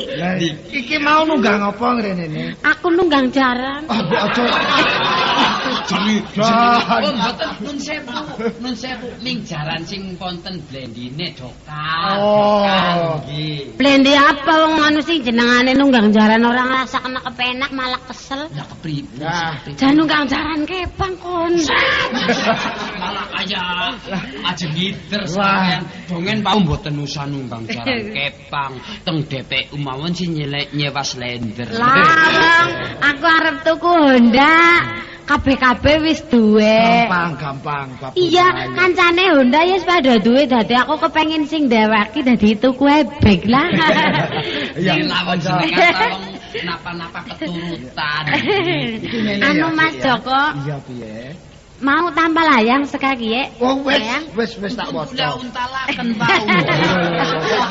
Iki 0.71 0.97
mau 1.03 1.27
nunggang 1.29 1.61
apa 1.61 1.87
ngrene 1.99 2.27
ne? 2.31 2.45
Aku 2.65 2.89
nunggang 2.95 3.29
jaran. 3.35 3.85
Oh, 3.91 4.01
aja. 4.01 4.45
Jeli 5.91 6.17
Jan. 6.35 7.03
Oh, 7.03 7.13
mboten 7.15 7.51
nun 7.63 7.77
sewu, 7.79 8.19
nun 8.63 8.75
sewu 8.75 9.09
ning 9.23 9.43
jaran 9.43 9.83
sing 9.87 10.15
wonten 10.19 10.63
blendine 10.71 11.35
dokar. 11.35 12.15
Oh. 12.19 13.19
Nggih. 13.27 13.75
Blendi 13.75 14.15
apa 14.15 14.53
wong 14.67 14.79
anu 14.79 15.01
sing 15.03 15.23
jenengane 15.27 15.75
nunggang 15.75 16.15
jaran 16.15 16.47
ora 16.47 16.63
ngrasakne 16.67 17.19
kepenak 17.23 17.71
malah 17.75 18.03
kesel. 18.07 18.47
Ya 18.55 18.65
kepripun? 18.67 19.23
Jan 19.79 19.93
nunggang 19.99 20.27
jaran 20.31 20.63
kepang 20.67 21.15
kon. 21.19 21.55
malah 23.01 23.27
kaya 23.35 23.65
aja 24.47 24.67
ngider 24.71 25.23
Wah. 25.35 25.43
sampean 25.43 25.83
dongen 26.07 26.39
pau 26.45 26.59
mboten 26.61 26.95
usah 27.03 27.25
numbang 27.27 27.65
jaran 27.67 27.87
kepang 28.15 28.30
teng 29.05 29.19
DPU 29.25 29.77
mawon 29.79 30.13
sing 30.13 30.35
nyelek 30.35 30.71
nyewa 30.73 31.03
slender 31.03 31.69
Larang, 31.71 32.69
aku 32.99 33.25
arep 33.27 33.57
tuku 33.67 33.91
Honda. 33.91 34.59
Kabeh-kabeh 35.31 36.03
wis 36.03 36.27
duwe. 36.27 37.07
Gampang, 37.07 37.39
gampang, 37.39 37.87
Bapak. 38.03 38.19
Iya, 38.19 38.51
kancane 38.75 39.31
Honda 39.31 39.63
ya 39.63 39.79
wis 39.79 39.87
padha 39.87 40.19
duwe 40.19 40.43
dadi 40.51 40.75
aku 40.75 40.99
kepengin 40.99 41.47
sing 41.47 41.71
deweki 41.71 42.27
dadi 42.27 42.59
tuku 42.59 42.83
ebek 42.91 43.47
lah. 43.47 43.63
Iya, 44.81 44.97
Sing 44.99 45.07
aja. 45.07 45.61
jenengan 45.63 45.95
tolong 45.95 46.25
napa-napa 46.67 47.21
keturutan 47.31 48.23
Anu 49.55 49.71
Mas. 49.79 49.95
Joko. 50.03 50.43
Iya, 50.67 50.77
piye? 50.83 51.30
Mau 51.81 52.13
tambah 52.13 52.45
layang 52.45 52.85
sekali 52.85 53.33
ya. 53.33 53.49
Oh, 53.57 53.81
wis, 53.81 54.05
wis, 54.37 54.53
wis 54.61 54.73
tak 54.77 54.93
Udah 54.93 55.09
waca. 55.09 55.27
untalaken 55.41 56.09
pau 56.21 56.45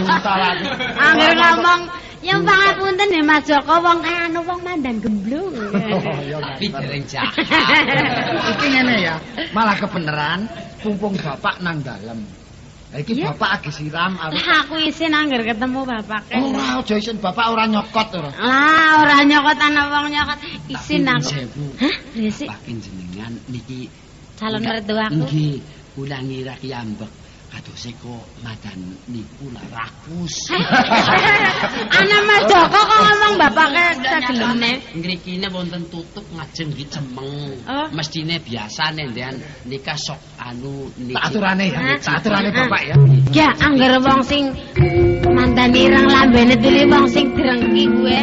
Diuntalaken. 0.01 0.65
Angger 0.97 1.33
ngomong 1.37 1.81
yang 2.19 2.41
pangapunten 2.43 3.07
ya 3.15 3.21
Mas 3.23 3.45
Joko 3.45 3.75
wong 3.79 4.01
anu 4.01 4.41
wong 4.43 4.59
mandang 4.65 4.97
gemblung. 4.97 5.53
Oh, 5.89 6.21
ya, 6.25 6.37
tapi 6.41 6.69
dereng 6.69 7.05
jahat 7.05 7.33
Iki 8.57 8.67
ngene 8.71 8.95
ya, 9.01 9.15
malah 9.53 9.77
kebenaran 9.77 10.45
mumpung 10.81 11.13
bapak 11.17 11.61
nang 11.61 11.81
dalem. 11.85 12.25
Lah 12.89 12.97
iki 13.05 13.21
bapak 13.21 13.61
lagi 13.61 13.69
siram 13.69 14.17
arep 14.17 14.33
Lah 14.41 14.65
aku 14.65 14.81
isin 14.81 15.13
angger 15.13 15.45
ketemu 15.45 15.85
bapak. 15.85 16.25
Ora 16.33 16.81
aja 16.81 16.95
isin 16.97 17.21
bapak 17.21 17.45
ora 17.53 17.69
nyokot 17.69 18.09
ora. 18.17 18.33
Lah 18.33 19.05
ora 19.05 19.17
nyokot 19.21 19.57
ana 19.61 19.81
wong 19.93 20.05
nyokot 20.09 20.39
isin 20.73 21.05
aku. 21.05 21.45
Hah? 21.77 21.95
Resik 22.17 22.49
Pakin 22.49 22.77
jenengan 23.19 23.33
niki 23.51 23.91
calon 24.39 24.63
Enggak, 24.63 24.87
mertuaku. 24.87 25.15
Nggih, 25.27 25.55
kula 25.95 26.17
ngira 26.23 26.55
kiyambek 26.55 27.11
kadose 27.49 27.91
kok 27.97 28.23
madan 28.45 28.79
niku 29.09 29.49
lah 29.51 29.65
rakus. 29.73 30.53
Ana 31.99 32.17
Mas 32.23 32.45
Joko 32.45 32.77
kok 32.77 32.99
ngomong 33.03 33.33
bapake 33.41 33.85
sagelemne. 34.05 34.71
Ngrikine 34.95 35.49
wonten 35.51 35.83
tutup 35.91 36.23
ngajeng 36.31 36.71
nggih 36.71 36.87
cemeng. 36.87 37.57
Oh. 37.67 37.89
Mestine 37.91 38.37
biasane 38.39 39.11
ndean 39.11 39.35
nikah 39.67 39.97
sok 39.97 40.21
anu 40.39 40.87
niki. 40.95 41.17
Tak 41.17 41.25
aturane 41.33 41.65
ya, 41.73 41.79
tak 41.99 42.15
aturane 42.23 42.49
bapak 42.53 42.81
ya. 42.85 42.95
Ya 43.33 43.49
angger 43.59 43.97
wong 43.99 44.21
sing 44.23 44.53
mandan 45.27 45.73
ireng 45.75 46.07
lambene 46.07 46.55
tuli 46.55 46.85
wong 46.87 47.09
sing 47.11 47.33
drengki 47.35 47.83
kuwe. 47.91 48.19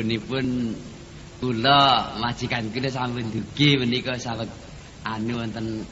Ibunipun 0.00 0.72
kula 1.44 2.16
majikan 2.16 2.72
kula 2.72 2.88
sampun 2.88 3.28
dugi 3.28 3.76
menika 3.76 4.16
sawet 4.16 4.48
anu 5.04 5.44
wonten 5.44 5.84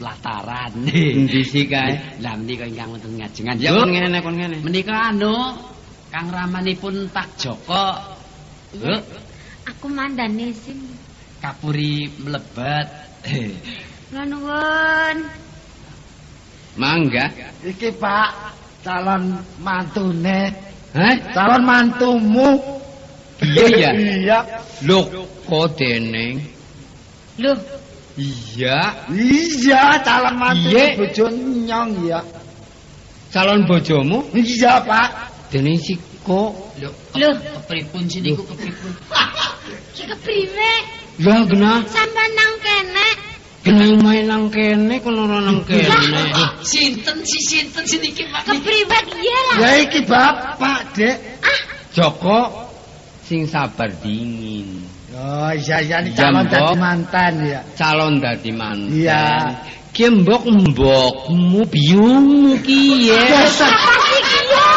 pelataran. 0.00 0.72
Endi 0.88 1.44
sih, 1.44 1.68
kae? 1.68 2.24
Lah 2.24 2.40
menika 2.40 2.64
ingkang 2.64 2.96
wonten 2.96 3.20
ngajengan. 3.20 3.60
Ya 3.60 3.76
kon 3.76 3.92
ngene 3.92 4.18
kon 4.24 4.34
ngene. 4.40 4.56
Menika 4.64 5.12
anu 5.12 5.36
Kang 6.10 6.26
ramanipun 6.32 7.06
Tak 7.14 7.28
Joko. 7.38 7.94
Heh, 8.74 8.98
Aku 9.70 9.86
mandane 9.86 10.50
sing. 10.56 10.80
kapuri 11.38 12.08
mlebet. 12.18 12.88
Kula 14.10 14.24
nuwun. 14.26 15.16
Mangga. 16.80 17.30
Iki 17.62 17.94
Pak, 18.00 18.30
calon 18.82 19.38
mantune. 19.62 20.50
Hah? 20.96 21.14
Calon 21.30 21.62
mantumu. 21.62 22.79
Iya 23.40 23.64
ya. 23.72 23.90
Iya. 23.96 24.38
Lho, 24.84 25.00
kok 25.48 25.66
deneng? 25.80 26.36
Loh, 27.40 27.56
Iya, 28.20 29.08
Iya, 29.08 29.96
calon 30.04 30.34
mantu 30.36 30.76
bojo 31.00 31.24
nyong 31.32 31.90
ya. 32.04 32.20
calon 33.32 33.64
bojomu 33.64 34.28
Iya, 34.36 34.82
Pak. 34.84 35.08
deneng 35.48 35.80
siko. 35.80 36.52
Lho, 36.76 36.90
Loh. 37.16 37.32
kepripun 37.64 38.04
sih 38.12 38.20
niku 38.20 38.44
kepripun? 38.44 38.92
ki 39.96 40.04
kepriwe? 40.04 40.72
Lah 41.24 41.44
genah, 41.48 41.80
Sampeyan 41.88 42.30
nang 42.36 42.54
kene. 42.60 43.08
genah 43.60 43.88
main 44.04 44.24
nang 44.28 44.44
kene 44.52 45.00
kono 45.00 45.24
ora 45.28 45.40
nang 45.40 45.64
kene. 45.64 45.88
Sinten 46.64 47.24
sih 47.24 47.40
sinten 47.40 47.84
sih 47.88 48.00
niki 48.04 48.24
Pak? 48.28 48.44
Kepriwe 48.48 48.98
iya 49.20 49.40
lah. 49.48 49.56
Ya 49.64 49.70
iki 49.80 50.00
Bapak, 50.04 50.92
Dek. 50.92 51.16
Joko 51.96 52.69
sing 53.30 53.46
sabar 53.46 53.86
dingin. 54.02 54.82
Oh, 55.14 55.54
iya 55.54 55.78
iya 55.86 56.02
ini 56.02 56.10
calon 56.18 56.50
dadi 56.50 56.74
mantan 56.74 57.32
ya. 57.46 57.62
Calon 57.78 58.18
dadi 58.18 58.50
manten. 58.50 58.90
Iya. 58.90 59.54
Ki 59.94 60.10
mbok 60.10 60.50
mbokmu 60.50 61.62
biyungmu 61.70 62.58
ki 62.66 63.06
ya. 63.06 63.22
Apa 63.22 63.46
sih 63.54 64.22
ki 64.26 64.40
ya? 64.50 64.70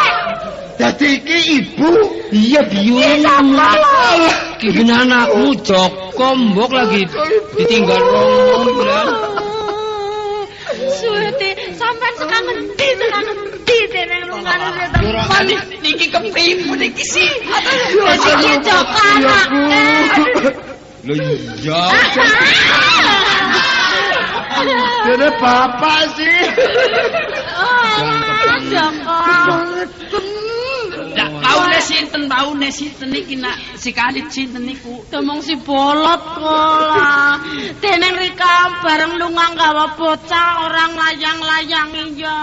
Dadi 0.78 1.06
iki 1.18 1.38
ibu. 1.58 1.90
Iya 2.30 2.62
biyungmu. 2.70 3.66
Ki 4.62 4.68
genah 4.70 5.02
anakmu 5.02 5.58
Joko 5.66 6.28
mbok 6.38 6.70
lagi 6.70 7.02
ditinggal 7.58 8.02
bulan. 8.06 9.34
Suwete, 10.94 11.48
sampeyan 11.74 12.14
sekarang 12.16 12.44
ngendi 12.46 12.88
tekan 13.00 13.22
ngendi 13.26 13.78
dene 13.92 14.16
rungane 14.30 14.68
Pak, 15.28 15.40
ni- 15.48 15.64
niki 15.82 16.06
kepripun 16.08 16.76
niki 16.78 17.04
sih? 17.04 17.30
Iki 18.14 18.52
Joko 18.62 18.98
anaknya. 19.02 19.86
Lho 21.04 21.14
iya. 21.20 21.82
Dene 25.04 25.28
bapak 25.42 26.00
sih. 26.16 26.38
Oh, 27.60 28.56
Joko. 28.72 29.16
Lah, 31.14 31.28
paune 31.44 31.78
sinten 31.84 32.24
paune 32.32 32.68
sinten 32.72 33.08
niki 33.12 33.36
nak 33.36 33.56
sekali 33.76 34.24
sinten 34.32 34.64
niku. 34.64 35.04
Domong 35.12 35.44
si 35.44 35.54
bolot 35.60 36.22
kola. 36.40 37.36
Deneng 37.84 38.16
Rika 38.16 38.80
bareng 38.80 39.20
lunga 39.20 39.46
gawa 39.52 39.86
bocah 39.94 40.48
orang 40.64 40.92
layang-layang 40.96 41.90
iya. 42.16 42.38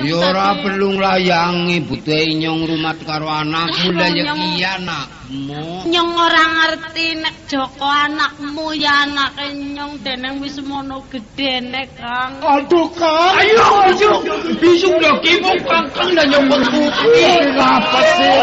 Ya 0.00 0.16
ora 0.16 0.58
perlu 0.58 0.96
nglayangi 0.98 1.84
butuhe 1.86 2.34
nyong 2.40 2.66
rumah 2.66 2.96
karo 3.04 3.28
anakmu 3.30 3.94
lah 3.94 4.08
ya 4.10 4.22
Nyong. 4.32 4.40
ki 4.40 4.64
anakmu. 4.64 5.64
Nyong 5.86 6.10
ora 6.16 6.44
ngerti 6.56 7.06
nek 7.22 7.36
Joko 7.46 7.86
anakmu 7.86 8.74
ya 8.74 9.06
anake 9.06 9.54
nyong 9.54 10.02
deneng 10.02 10.42
wis 10.42 10.58
mono 10.64 11.04
gedene 11.12 11.86
Kang. 11.98 12.40
Aduh, 12.42 12.88
Kang. 12.96 13.38
Ayo 13.38 13.64
ayo 13.90 14.12
bisung 14.58 14.96
lho 14.98 15.12
ki 15.22 15.38
mung 15.42 15.60
kangkang 15.68 16.10
lah 16.16 16.24
nyokot 16.26 16.62
Kenapa 16.70 18.00
sih? 18.16 18.39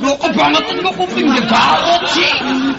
Lho 0.00 0.12
kebangetan 0.16 0.76
kok 0.80 0.94
kuping 0.96 1.28
jegarot 1.36 2.02
sih. 2.12 2.30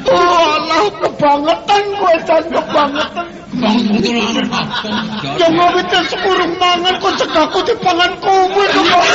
Allah 0.10 0.86
kebangetan 1.02 1.84
gue 1.98 2.14
dan 2.26 2.44
kebangetan. 2.50 3.28
Yang 5.38 5.54
ngawitin 5.54 6.04
sepurung 6.10 6.54
mangan 6.58 6.96
kok 6.98 7.14
cegaku 7.20 7.60
di 7.68 7.74
pangan 7.84 8.12
kowe 8.24 8.66
kok. 8.66 9.06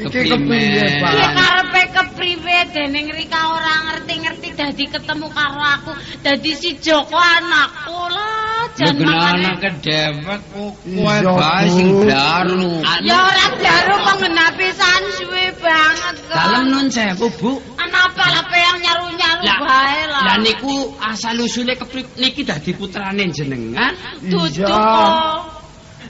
Iki 0.00 0.20
kepiye, 0.32 0.84
Pak? 0.96 1.12
Iya 1.12 1.28
karepe 1.36 1.82
kepriwe 1.92 2.58
dening 2.72 3.12
Rika 3.12 3.40
ora 3.52 3.74
ngerti-ngerti 3.92 4.48
dadi 4.56 4.84
ketemu 4.88 5.28
karo 5.28 5.60
aku. 5.60 5.92
Dadi 6.24 6.52
si 6.56 6.72
Joko 6.80 7.20
anakku 7.20 8.00
lah. 8.08 8.39
Jan 8.78 8.96
makane. 9.02 9.44
anake 9.50 9.70
dewek 9.82 10.40
kok 10.54 10.72
kowe 10.78 11.16
bae 11.40 11.66
Bu. 11.66 11.74
sing 11.76 11.88
daru. 12.06 12.72
Ya 13.02 13.18
ora 13.18 13.46
jaru 13.58 13.94
pengenap 14.06 14.52
pisan 14.54 15.02
suwe 15.18 15.46
banget 15.58 16.16
kok. 16.28 16.36
Dalem 16.36 16.64
nun 16.70 16.86
sewu, 16.90 17.26
Bu. 17.40 17.52
Kenapa 17.74 18.24
lah 18.30 18.44
yang 18.54 18.78
nyaru-nyaru 18.78 19.42
Lah, 19.42 19.58
bae 19.64 20.00
lah. 20.06 20.22
Lah 20.24 20.36
niku 20.40 20.94
asal 21.02 21.40
usule 21.42 21.74
keprip 21.74 22.06
niki 22.16 22.46
dadi 22.46 22.70
putrane 22.76 23.26
jenengan. 23.34 23.92
Dudu 24.22 24.64
kok. 24.64 25.12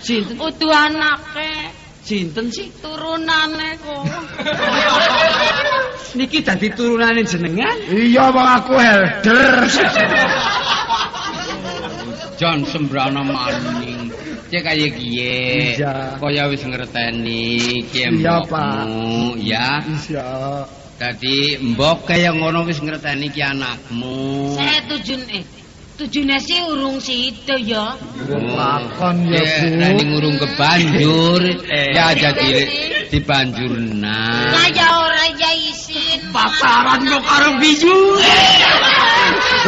Sinten 0.00 0.40
Udu 0.40 0.68
anake, 0.72 1.68
sinten 2.00 2.48
sih? 2.48 2.72
turunane 2.80 3.76
kok. 3.84 4.04
Niki 6.18 6.40
dadi 6.40 6.72
turunane 6.72 7.20
jenengan. 7.20 7.76
Iya, 7.92 8.32
bang 8.32 8.48
aku 8.56 8.74
helder. 8.80 9.68
Jan 12.40 12.64
sembrana 12.64 13.20
maning. 13.20 14.08
Cek 14.48 14.64
kaya 14.64 14.88
kiye. 14.96 15.76
Iya. 15.76 16.16
Kaya 16.16 16.48
wis 16.48 16.64
ngerteni 16.64 17.84
ki 17.92 18.00
Iya, 18.00 18.40
mbokmu, 18.48 19.36
ya. 19.36 19.84
Iya. 19.84 20.64
Dadi 20.96 21.60
mbok 21.60 22.08
kaya 22.08 22.32
ngono 22.32 22.64
wis 22.64 22.80
ngerteni 22.80 23.28
ki 23.28 23.44
anakmu. 23.44 24.56
Saya 24.56 24.80
tujun 24.88 25.20
eh. 25.36 25.44
Tujune 26.00 26.40
sih 26.40 26.64
urung 26.64 26.96
sido 26.96 27.60
ya. 27.60 27.92
Lakon 28.32 29.28
ya, 29.28 29.44
Bu. 29.44 29.76
rani 29.76 30.02
ngurung 30.08 30.36
ke 30.40 30.48
banjur, 30.56 31.44
ya 31.68 32.16
jadi 32.16 32.48
dibanjurna. 33.12 34.48
Lah 34.48 34.68
ya 34.72 34.88
ora 34.96 35.28
ya 35.36 35.52
isin. 35.60 36.24
Pasaran 36.32 37.04
kok 37.04 37.20
karo 37.20 37.60
biju. 37.60 38.16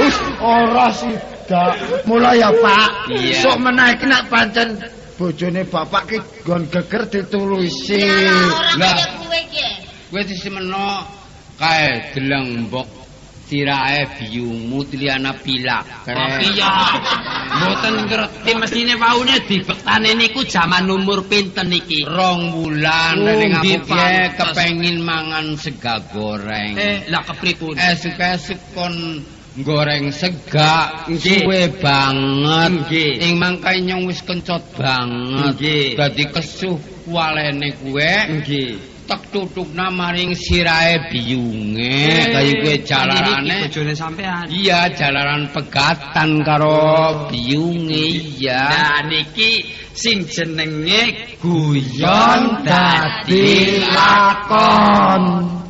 Hus, 0.01 0.17
ora 0.41 0.89
sih. 0.97 1.32
Dak. 1.49 1.73
Mulai 2.07 2.39
ya, 2.43 2.51
Pak. 2.51 2.89
Iya. 3.11 3.43
Sok 3.43 3.57
menaiki 3.63 4.07
nak 4.07 4.27
pancen 4.31 4.79
bojone 5.19 5.63
bapak 5.69 6.03
ki 6.11 6.19
gon 6.43 6.67
geger 6.67 7.07
ora 7.39 7.59
Lah. 8.81 8.95
kaya 8.97 9.07
kowe 9.21 9.41
ki. 9.53 9.67
Kowe 10.11 10.21
disemeno 10.27 11.07
kae 11.61 12.11
deleng 12.17 12.67
mbok 12.67 12.89
sirae 13.47 14.09
biyungmu 14.19 14.81
tiliana 14.89 15.31
pilak. 15.37 15.85
Tapi 16.09 16.57
ya 16.57 16.73
mboten 17.61 17.95
ngerti 18.09 18.51
mestine 18.57 18.97
paune 18.97 19.37
dibektane 19.47 20.11
niku 20.17 20.41
jaman 20.49 20.89
umur 20.91 21.23
pinten 21.29 21.69
niki. 21.71 22.03
rong 22.09 22.57
bulan 22.57 23.21
Oh, 23.23 23.37
ning 23.37 23.53
piye 23.63 23.79
pantes. 23.85 24.41
kepengin 24.41 25.05
mangan 25.05 25.55
sega 25.61 26.01
goreng. 26.11 26.75
Eh, 26.81 27.07
lah 27.13 27.23
kepripun? 27.29 27.77
esuk-esuk 27.77 28.59
kon 28.75 29.21
goreng 29.61 30.09
sega 30.09 31.05
Nggih. 31.13 31.45
suwe 31.45 31.63
banget 31.77 32.73
Nggih. 32.89 33.13
ing 33.21 33.33
mangkae 33.37 33.85
nyong 33.85 34.09
wis 34.09 34.25
kencot 34.25 34.65
banget 34.81 35.61
Nggih. 35.61 35.87
dadi 36.01 36.25
kesuh 36.33 36.81
walene 37.05 37.77
kuwe 37.85 38.41
Nggih. 38.41 38.73
tek 39.05 39.29
tutukna 39.29 39.93
maring 39.93 40.33
sirahe 40.33 41.13
biyunge 41.13 42.33
kaya 42.33 42.53
kuwe 42.65 42.75
Niki 42.81 42.87
jalarane 42.89 43.57
bojone 43.69 43.93
sampean. 43.93 44.47
iya 44.49 44.89
jalaran 44.89 45.45
pegatan 45.53 46.41
karo 46.41 47.29
biyunge 47.29 48.05
iya 48.41 48.63
Nah 48.73 48.99
niki 49.05 49.69
sing 49.93 50.25
jenenge 50.25 51.37
Yon 51.45 51.45
guyon 51.45 52.43
dadi 52.65 53.85
lakon. 53.93 55.61